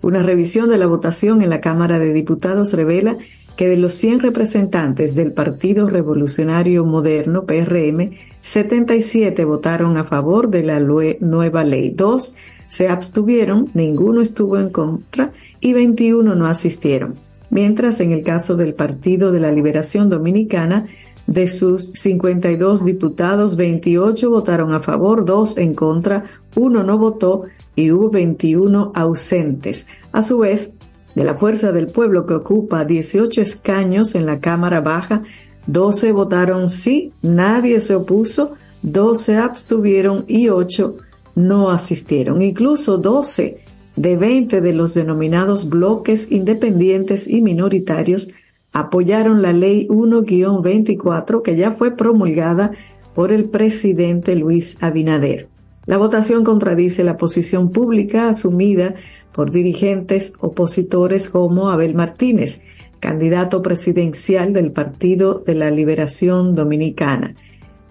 Una 0.01 0.23
revisión 0.23 0.69
de 0.69 0.77
la 0.77 0.87
votación 0.87 1.41
en 1.41 1.49
la 1.49 1.61
Cámara 1.61 1.99
de 1.99 2.13
Diputados 2.13 2.73
revela 2.73 3.17
que 3.55 3.67
de 3.67 3.77
los 3.77 3.93
100 3.95 4.21
representantes 4.21 5.13
del 5.13 5.33
Partido 5.33 5.89
Revolucionario 5.89 6.85
Moderno, 6.85 7.45
PRM, 7.45 8.11
77 8.39 9.45
votaron 9.45 9.97
a 9.97 10.05
favor 10.05 10.49
de 10.49 10.63
la 10.63 10.79
nueva 10.79 11.63
ley, 11.63 11.91
dos 11.91 12.37
se 12.67 12.87
abstuvieron, 12.87 13.69
ninguno 13.73 14.21
estuvo 14.21 14.57
en 14.57 14.69
contra 14.69 15.33
y 15.59 15.73
21 15.73 16.33
no 16.33 16.47
asistieron. 16.47 17.30
Mientras 17.51 17.99
en 17.99 18.11
el 18.11 18.23
caso 18.23 18.55
del 18.55 18.73
Partido 18.73 19.31
de 19.31 19.41
la 19.41 19.51
Liberación 19.51 20.09
Dominicana, 20.09 20.87
de 21.27 21.47
sus 21.47 21.91
52 21.91 22.83
diputados, 22.83 23.55
28 23.55 24.29
votaron 24.29 24.73
a 24.73 24.79
favor, 24.79 25.25
2 25.25 25.57
en 25.57 25.75
contra, 25.75 26.25
1 26.55 26.83
no 26.83 26.97
votó 26.97 27.43
y 27.75 27.91
hubo 27.91 28.09
21 28.09 28.91
ausentes. 28.95 29.85
A 30.11 30.23
su 30.23 30.39
vez, 30.39 30.77
de 31.13 31.23
la 31.25 31.35
Fuerza 31.35 31.71
del 31.71 31.87
Pueblo 31.87 32.25
que 32.25 32.33
ocupa 32.33 32.85
18 32.85 33.41
escaños 33.41 34.15
en 34.15 34.25
la 34.25 34.39
Cámara 34.39 34.81
Baja, 34.81 35.23
12 35.67 36.11
votaron 36.13 36.69
sí, 36.69 37.11
nadie 37.21 37.81
se 37.81 37.95
opuso, 37.95 38.53
12 38.81 39.35
abstuvieron 39.37 40.23
y 40.27 40.49
8 40.49 40.95
no 41.35 41.69
asistieron. 41.69 42.41
Incluso 42.41 42.97
12 42.97 43.60
de 43.95 44.15
20 44.17 44.61
de 44.61 44.73
los 44.73 44.93
denominados 44.93 45.69
bloques 45.69 46.31
independientes 46.31 47.27
y 47.27 47.41
minoritarios 47.41 48.29
apoyaron 48.71 49.41
la 49.41 49.53
ley 49.53 49.87
1-24 49.89 51.41
que 51.41 51.55
ya 51.55 51.71
fue 51.71 51.91
promulgada 51.91 52.71
por 53.13 53.31
el 53.31 53.45
presidente 53.45 54.35
Luis 54.35 54.81
Abinader. 54.81 55.49
La 55.85 55.97
votación 55.97 56.43
contradice 56.43 57.03
la 57.03 57.17
posición 57.17 57.71
pública 57.71 58.29
asumida 58.29 58.95
por 59.33 59.51
dirigentes 59.51 60.33
opositores 60.39 61.29
como 61.29 61.69
Abel 61.69 61.95
Martínez, 61.95 62.61
candidato 62.99 63.61
presidencial 63.61 64.53
del 64.53 64.71
Partido 64.71 65.43
de 65.45 65.55
la 65.55 65.71
Liberación 65.71 66.55
Dominicana. 66.55 67.35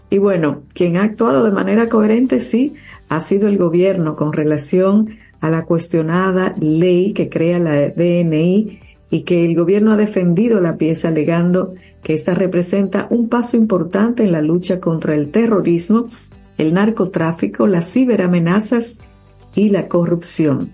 Y 0.09 0.19
bueno, 0.19 0.63
quien 0.75 0.97
ha 0.97 1.03
actuado 1.03 1.45
de 1.45 1.53
manera 1.53 1.89
coherente 1.89 2.41
sí 2.41 2.75
ha 3.09 3.21
sido 3.21 3.49
el 3.49 3.59
gobierno 3.59 4.17
con 4.17 4.33
relación 4.33 5.19
a 5.41 5.51
la 5.51 5.65
cuestionada 5.65 6.55
ley 6.61 7.13
que 7.13 7.29
crea 7.29 7.59
la 7.59 7.89
DNI 7.89 8.81
y 9.11 9.23
que 9.23 9.45
el 9.45 9.57
gobierno 9.57 9.93
ha 9.93 9.97
defendido 9.97 10.61
la 10.61 10.77
pieza 10.77 11.09
alegando 11.09 11.75
que 12.03 12.15
esta 12.15 12.35
representa 12.35 13.07
un 13.11 13.29
paso 13.29 13.57
importante 13.57 14.25
en 14.25 14.33
la 14.33 14.43
lucha 14.43 14.81
contra 14.81 15.15
el 15.15 15.31
terrorismo, 15.31 16.07
el 16.59 16.75
narcotráfico, 16.75 17.67
las 17.67 17.93
ciberamenazas 17.93 18.99
y 19.55 19.71
la 19.71 19.89
corrupción. 19.89 20.73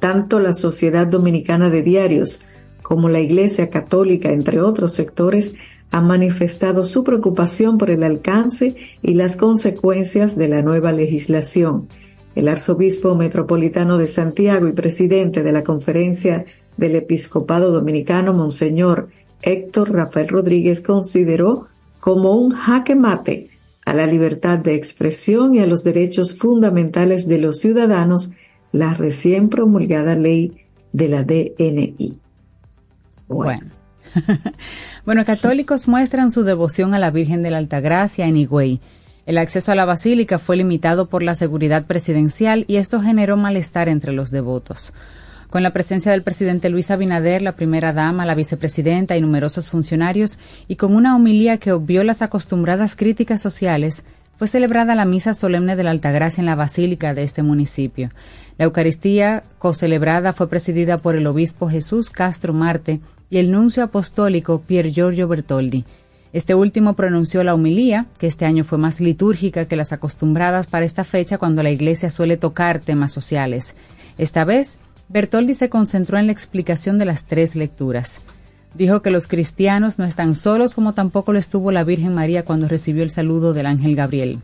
Tanto 0.00 0.40
la 0.40 0.52
Sociedad 0.52 1.06
Dominicana 1.06 1.70
de 1.70 1.82
Diarios 1.82 2.44
como 2.82 3.08
la 3.08 3.20
Iglesia 3.20 3.70
Católica, 3.70 4.32
entre 4.32 4.60
otros 4.60 4.92
sectores, 4.92 5.54
han 5.90 6.06
manifestado 6.06 6.84
su 6.84 7.04
preocupación 7.04 7.78
por 7.78 7.88
el 7.88 8.02
alcance 8.02 8.74
y 9.00 9.14
las 9.14 9.36
consecuencias 9.36 10.36
de 10.36 10.48
la 10.48 10.60
nueva 10.60 10.92
legislación. 10.92 11.88
El 12.34 12.48
arzobispo 12.48 13.14
metropolitano 13.14 13.98
de 13.98 14.08
Santiago 14.08 14.66
y 14.66 14.72
presidente 14.72 15.42
de 15.42 15.52
la 15.52 15.62
Conferencia 15.62 16.44
del 16.76 16.96
Episcopado 16.96 17.70
Dominicano, 17.70 18.32
Monseñor 18.32 19.08
Héctor 19.42 19.92
Rafael 19.92 20.28
Rodríguez, 20.28 20.80
consideró 20.80 21.68
como 22.00 22.32
un 22.32 22.50
jaque 22.50 22.96
mate 22.96 23.50
a 23.84 23.94
la 23.94 24.06
libertad 24.06 24.58
de 24.58 24.74
expresión 24.74 25.54
y 25.54 25.60
a 25.60 25.66
los 25.66 25.84
derechos 25.84 26.36
fundamentales 26.38 27.28
de 27.28 27.38
los 27.38 27.60
ciudadanos 27.60 28.32
la 28.72 28.94
recién 28.94 29.48
promulgada 29.48 30.16
ley 30.16 30.64
de 30.92 31.08
la 31.08 31.22
DNI. 31.22 32.18
Bueno. 33.28 33.70
bueno, 35.04 35.24
católicos 35.24 35.88
muestran 35.88 36.30
su 36.30 36.44
devoción 36.44 36.94
a 36.94 36.98
la 36.98 37.10
Virgen 37.10 37.42
de 37.42 37.50
la 37.50 37.58
Altagracia 37.58 38.26
en 38.26 38.36
Higüey 38.36 38.80
El 39.26 39.38
acceso 39.38 39.72
a 39.72 39.74
la 39.74 39.86
basílica 39.86 40.38
fue 40.38 40.56
limitado 40.56 41.08
por 41.08 41.22
la 41.22 41.34
seguridad 41.34 41.86
presidencial 41.86 42.64
y 42.68 42.76
esto 42.76 43.00
generó 43.00 43.36
malestar 43.36 43.88
entre 43.88 44.12
los 44.12 44.30
devotos. 44.30 44.92
Con 45.48 45.62
la 45.62 45.72
presencia 45.72 46.12
del 46.12 46.22
presidente 46.22 46.68
Luis 46.68 46.90
Abinader, 46.90 47.40
la 47.40 47.56
primera 47.56 47.92
dama, 47.92 48.26
la 48.26 48.34
vicepresidenta 48.34 49.16
y 49.16 49.20
numerosos 49.20 49.70
funcionarios, 49.70 50.40
y 50.66 50.76
con 50.76 50.94
una 50.94 51.14
homilía 51.14 51.58
que 51.58 51.72
obvió 51.72 52.02
las 52.02 52.22
acostumbradas 52.22 52.96
críticas 52.96 53.40
sociales, 53.40 54.04
fue 54.36 54.48
celebrada 54.48 54.96
la 54.96 55.04
misa 55.04 55.32
solemne 55.32 55.76
de 55.76 55.84
la 55.84 55.92
Altagracia 55.92 56.42
en 56.42 56.46
la 56.46 56.56
basílica 56.56 57.14
de 57.14 57.22
este 57.22 57.42
municipio. 57.42 58.10
La 58.58 58.64
Eucaristía 58.64 59.44
cocelebrada 59.58 60.32
fue 60.32 60.48
presidida 60.48 60.98
por 60.98 61.14
el 61.14 61.26
obispo 61.26 61.68
Jesús 61.68 62.10
Castro 62.10 62.52
Marte 62.52 63.00
y 63.30 63.38
el 63.38 63.50
nuncio 63.50 63.84
apostólico 63.84 64.60
Pier 64.60 64.90
Giorgio 64.90 65.28
Bertoldi. 65.28 65.84
Este 66.34 66.56
último 66.56 66.94
pronunció 66.94 67.44
la 67.44 67.54
homilía, 67.54 68.06
que 68.18 68.26
este 68.26 68.44
año 68.44 68.64
fue 68.64 68.76
más 68.76 69.00
litúrgica 69.00 69.66
que 69.66 69.76
las 69.76 69.92
acostumbradas 69.92 70.66
para 70.66 70.84
esta 70.84 71.04
fecha 71.04 71.38
cuando 71.38 71.62
la 71.62 71.70
Iglesia 71.70 72.10
suele 72.10 72.36
tocar 72.36 72.80
temas 72.80 73.12
sociales. 73.12 73.76
Esta 74.18 74.44
vez, 74.44 74.80
Bertoldi 75.08 75.54
se 75.54 75.68
concentró 75.68 76.18
en 76.18 76.26
la 76.26 76.32
explicación 76.32 76.98
de 76.98 77.04
las 77.04 77.26
tres 77.26 77.54
lecturas. 77.54 78.20
Dijo 78.74 79.00
que 79.00 79.12
los 79.12 79.28
cristianos 79.28 80.00
no 80.00 80.04
están 80.04 80.34
solos 80.34 80.74
como 80.74 80.92
tampoco 80.92 81.32
lo 81.32 81.38
estuvo 81.38 81.70
la 81.70 81.84
Virgen 81.84 82.12
María 82.12 82.44
cuando 82.44 82.66
recibió 82.66 83.04
el 83.04 83.10
saludo 83.10 83.52
del 83.52 83.66
ángel 83.66 83.94
Gabriel. 83.94 84.40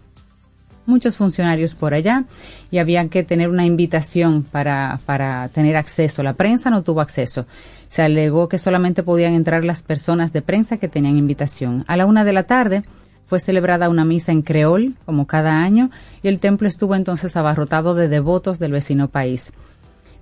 Muchos 0.90 1.16
funcionarios 1.16 1.76
por 1.76 1.94
allá 1.94 2.24
y 2.72 2.78
había 2.78 3.06
que 3.08 3.22
tener 3.22 3.48
una 3.48 3.64
invitación 3.64 4.42
para, 4.42 4.98
para 5.06 5.48
tener 5.50 5.76
acceso. 5.76 6.24
La 6.24 6.32
prensa 6.32 6.68
no 6.68 6.82
tuvo 6.82 7.00
acceso. 7.00 7.46
Se 7.88 8.02
alegó 8.02 8.48
que 8.48 8.58
solamente 8.58 9.04
podían 9.04 9.34
entrar 9.34 9.64
las 9.64 9.84
personas 9.84 10.32
de 10.32 10.42
prensa 10.42 10.78
que 10.78 10.88
tenían 10.88 11.16
invitación. 11.16 11.84
A 11.86 11.96
la 11.96 12.06
una 12.06 12.24
de 12.24 12.32
la 12.32 12.42
tarde 12.42 12.82
fue 13.28 13.38
celebrada 13.38 13.88
una 13.88 14.04
misa 14.04 14.32
en 14.32 14.42
creol, 14.42 14.94
como 15.06 15.28
cada 15.28 15.62
año, 15.62 15.92
y 16.24 16.26
el 16.26 16.40
templo 16.40 16.66
estuvo 16.66 16.96
entonces 16.96 17.36
abarrotado 17.36 17.94
de 17.94 18.08
devotos 18.08 18.58
del 18.58 18.72
vecino 18.72 19.06
país. 19.06 19.52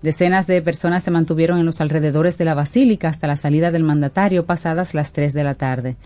Decenas 0.02 0.46
de 0.46 0.60
personas 0.60 1.02
se 1.02 1.10
mantuvieron 1.10 1.58
en 1.58 1.64
los 1.64 1.80
alrededores 1.80 2.36
de 2.36 2.44
la 2.44 2.52
basílica 2.52 3.08
hasta 3.08 3.26
la 3.26 3.38
salida 3.38 3.70
del 3.70 3.84
mandatario 3.84 4.44
pasadas 4.44 4.92
las 4.92 5.14
tres 5.14 5.32
de 5.32 5.44
la 5.44 5.54
tarde. 5.54 5.96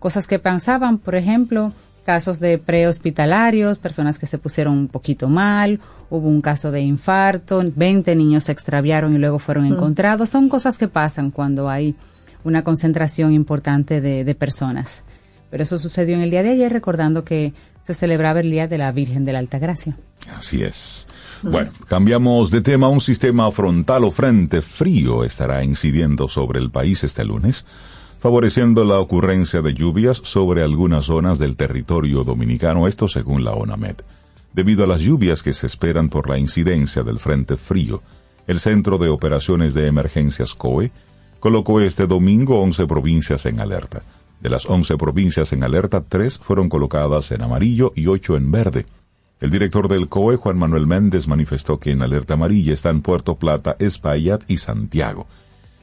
Cosas 0.00 0.26
que 0.26 0.40
pensaban, 0.40 0.98
por 0.98 1.14
ejemplo, 1.14 1.72
casos 2.08 2.40
de 2.40 2.56
prehospitalarios, 2.56 3.78
personas 3.78 4.18
que 4.18 4.24
se 4.24 4.38
pusieron 4.38 4.78
un 4.78 4.88
poquito 4.88 5.28
mal, 5.28 5.78
hubo 6.08 6.26
un 6.26 6.40
caso 6.40 6.70
de 6.70 6.80
infarto, 6.80 7.62
20 7.62 8.16
niños 8.16 8.44
se 8.44 8.52
extraviaron 8.52 9.14
y 9.14 9.18
luego 9.18 9.38
fueron 9.38 9.66
encontrados. 9.66 10.30
Son 10.30 10.48
cosas 10.48 10.78
que 10.78 10.88
pasan 10.88 11.30
cuando 11.30 11.68
hay 11.68 11.94
una 12.44 12.64
concentración 12.64 13.34
importante 13.34 14.00
de, 14.00 14.24
de 14.24 14.34
personas. 14.34 15.04
Pero 15.50 15.62
eso 15.62 15.78
sucedió 15.78 16.16
en 16.16 16.22
el 16.22 16.30
día 16.30 16.42
de 16.42 16.52
ayer, 16.52 16.72
recordando 16.72 17.26
que 17.26 17.52
se 17.82 17.92
celebraba 17.92 18.40
el 18.40 18.50
Día 18.50 18.66
de 18.66 18.78
la 18.78 18.90
Virgen 18.90 19.26
de 19.26 19.34
la 19.34 19.40
Alta 19.40 19.58
Gracia. 19.58 19.94
Así 20.34 20.62
es. 20.62 21.06
Bueno, 21.42 21.72
cambiamos 21.88 22.50
de 22.50 22.62
tema. 22.62 22.88
Un 22.88 23.02
sistema 23.02 23.52
frontal 23.52 24.04
o 24.04 24.10
frente 24.12 24.62
frío 24.62 25.24
estará 25.24 25.62
incidiendo 25.62 26.26
sobre 26.26 26.58
el 26.58 26.70
país 26.70 27.04
este 27.04 27.26
lunes, 27.26 27.66
favoreciendo 28.18 28.84
la 28.84 28.98
ocurrencia 28.98 29.62
de 29.62 29.74
lluvias 29.74 30.20
sobre 30.24 30.62
algunas 30.62 31.06
zonas 31.06 31.38
del 31.38 31.56
territorio 31.56 32.24
dominicano, 32.24 32.88
esto 32.88 33.08
según 33.08 33.44
la 33.44 33.52
ONAMED. 33.52 33.96
Debido 34.52 34.84
a 34.84 34.86
las 34.86 35.00
lluvias 35.00 35.42
que 35.42 35.52
se 35.52 35.66
esperan 35.66 36.08
por 36.08 36.28
la 36.28 36.38
incidencia 36.38 37.02
del 37.02 37.18
frente 37.18 37.56
frío, 37.56 38.02
el 38.46 38.60
Centro 38.60 38.98
de 38.98 39.08
Operaciones 39.08 39.74
de 39.74 39.86
Emergencias 39.86 40.54
COE 40.54 40.90
colocó 41.38 41.80
este 41.80 42.06
domingo 42.06 42.60
11 42.60 42.86
provincias 42.86 43.46
en 43.46 43.60
alerta. 43.60 44.02
De 44.40 44.48
las 44.48 44.66
11 44.66 44.96
provincias 44.96 45.52
en 45.52 45.64
alerta, 45.64 46.02
3 46.08 46.38
fueron 46.38 46.68
colocadas 46.68 47.30
en 47.30 47.42
amarillo 47.42 47.92
y 47.94 48.06
8 48.06 48.36
en 48.36 48.50
verde. 48.50 48.86
El 49.40 49.50
director 49.50 49.86
del 49.86 50.08
COE, 50.08 50.36
Juan 50.36 50.58
Manuel 50.58 50.86
Méndez, 50.86 51.28
manifestó 51.28 51.78
que 51.78 51.92
en 51.92 52.02
alerta 52.02 52.34
amarilla 52.34 52.72
están 52.72 53.02
Puerto 53.02 53.36
Plata, 53.36 53.76
Espaillat 53.78 54.42
y 54.48 54.56
Santiago. 54.56 55.28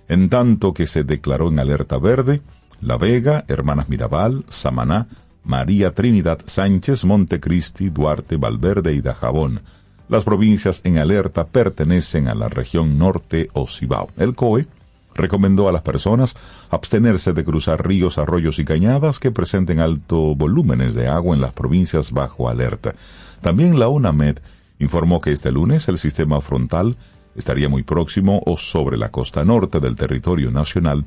En 0.08 0.30
tanto 0.30 0.74
que 0.74 0.88
se 0.88 1.04
declaró 1.04 1.50
en 1.50 1.60
alerta 1.60 1.98
verde, 1.98 2.42
La 2.82 2.98
Vega, 2.98 3.46
Hermanas 3.48 3.90
Mirabal, 3.90 4.46
Samaná, 4.50 5.08
María 5.44 5.94
Trinidad 5.94 6.40
Sánchez, 6.46 7.06
Montecristi, 7.06 7.90
Duarte, 7.90 8.38
Valverde 8.38 8.94
y 8.94 9.02
Dajabón. 9.02 9.62
Las 10.08 10.24
provincias 10.24 10.82
en 10.84 10.98
alerta 10.98 11.48
pertenecen 11.48 12.28
a 12.28 12.36
la 12.36 12.50
región 12.50 12.98
norte 12.98 13.50
o 13.54 13.68
Cibao. 13.68 14.10
El 14.18 14.36
COE 14.36 14.68
recomendó 15.16 15.68
a 15.68 15.72
las 15.72 15.82
personas 15.82 16.36
abstenerse 16.70 17.34
de 17.34 17.44
cruzar 17.44 17.88
ríos, 17.88 18.18
arroyos 18.18 18.60
y 18.60 18.66
cañadas 18.66 19.20
que 19.20 19.32
presenten 19.32 19.80
alto 19.80 20.36
volúmenes 20.36 20.94
de 20.94 21.08
agua 21.08 21.36
en 21.36 21.42
las 21.42 21.54
provincias 21.54 22.12
bajo 22.12 22.50
alerta. 22.50 22.94
También 23.42 23.80
la 23.80 23.88
UNAMED 23.88 24.40
informó 24.80 25.22
que 25.22 25.32
este 25.32 25.52
lunes 25.52 25.88
el 25.88 25.98
sistema 25.98 26.42
frontal 26.42 26.98
estaría 27.36 27.70
muy 27.70 27.84
próximo 27.84 28.42
o 28.46 28.58
sobre 28.58 28.98
la 28.98 29.10
costa 29.10 29.44
norte 29.46 29.80
del 29.80 29.96
territorio 29.96 30.52
nacional, 30.52 31.06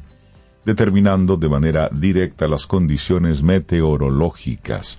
determinando 0.64 1.36
de 1.36 1.48
manera 1.48 1.88
directa 1.92 2.48
las 2.48 2.66
condiciones 2.66 3.42
meteorológicas. 3.42 4.98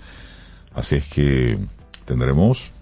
Así 0.74 0.96
es 0.96 1.06
que 1.08 1.60
tendremos 2.06 2.74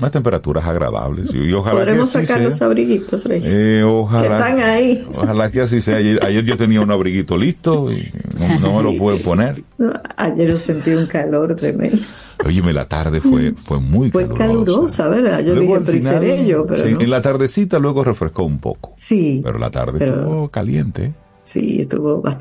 unas 0.00 0.10
temperaturas 0.12 0.64
agradables. 0.66 1.32
Y, 1.34 1.52
ojalá 1.52 1.78
Podremos 1.80 2.08
que 2.12 2.24
sacar 2.26 2.38
sea. 2.38 2.48
los 2.48 2.60
abriguitos, 2.62 3.24
Rey. 3.24 3.40
Eh, 3.44 3.82
ojalá, 3.86 4.26
Que 4.28 4.34
están 4.34 4.60
ahí. 4.60 5.06
Ojalá 5.14 5.50
que 5.50 5.60
así 5.60 5.80
sea. 5.80 5.96
Ayer, 5.98 6.24
ayer 6.24 6.44
yo 6.44 6.56
tenía 6.56 6.80
un 6.80 6.90
abriguito 6.90 7.36
listo 7.38 7.92
y 7.92 8.10
no, 8.38 8.58
no 8.60 8.76
me 8.78 8.82
lo 8.92 8.98
pude 8.98 9.16
poner. 9.18 9.62
Ayer 10.16 10.48
yo 10.48 10.56
sentí 10.58 10.90
un 10.90 11.06
calor 11.06 11.54
tremendo. 11.56 11.98
Óyeme, 12.44 12.72
la 12.72 12.88
tarde 12.88 13.20
fue, 13.20 13.52
fue 13.52 13.78
muy 13.80 14.10
Fue 14.10 14.22
calurosa. 14.22 14.46
calurosa, 14.46 15.08
¿verdad? 15.08 15.40
Yo 15.40 15.54
Luego, 15.54 15.78
dije, 15.80 15.98
¿y 15.98 16.00
final? 16.00 16.20
Pero 16.68 16.82
sí, 16.88 16.94
no. 16.94 17.00
En 17.00 17.10
la 17.10 17.20
tardecita 17.20 17.78
luego 17.78 18.02
refrescó 18.02 18.44
un 18.44 18.58
poco. 18.58 18.94
Sí, 18.96 19.42
Pero 19.44 19.58
la 19.58 19.70
tarde 19.70 19.98
Pero- 19.98 20.14
estuvo 20.22 20.48
caliente. 20.48 21.12
sí, 21.42 21.82
estuvo 21.82 22.22
bastante. 22.22 22.38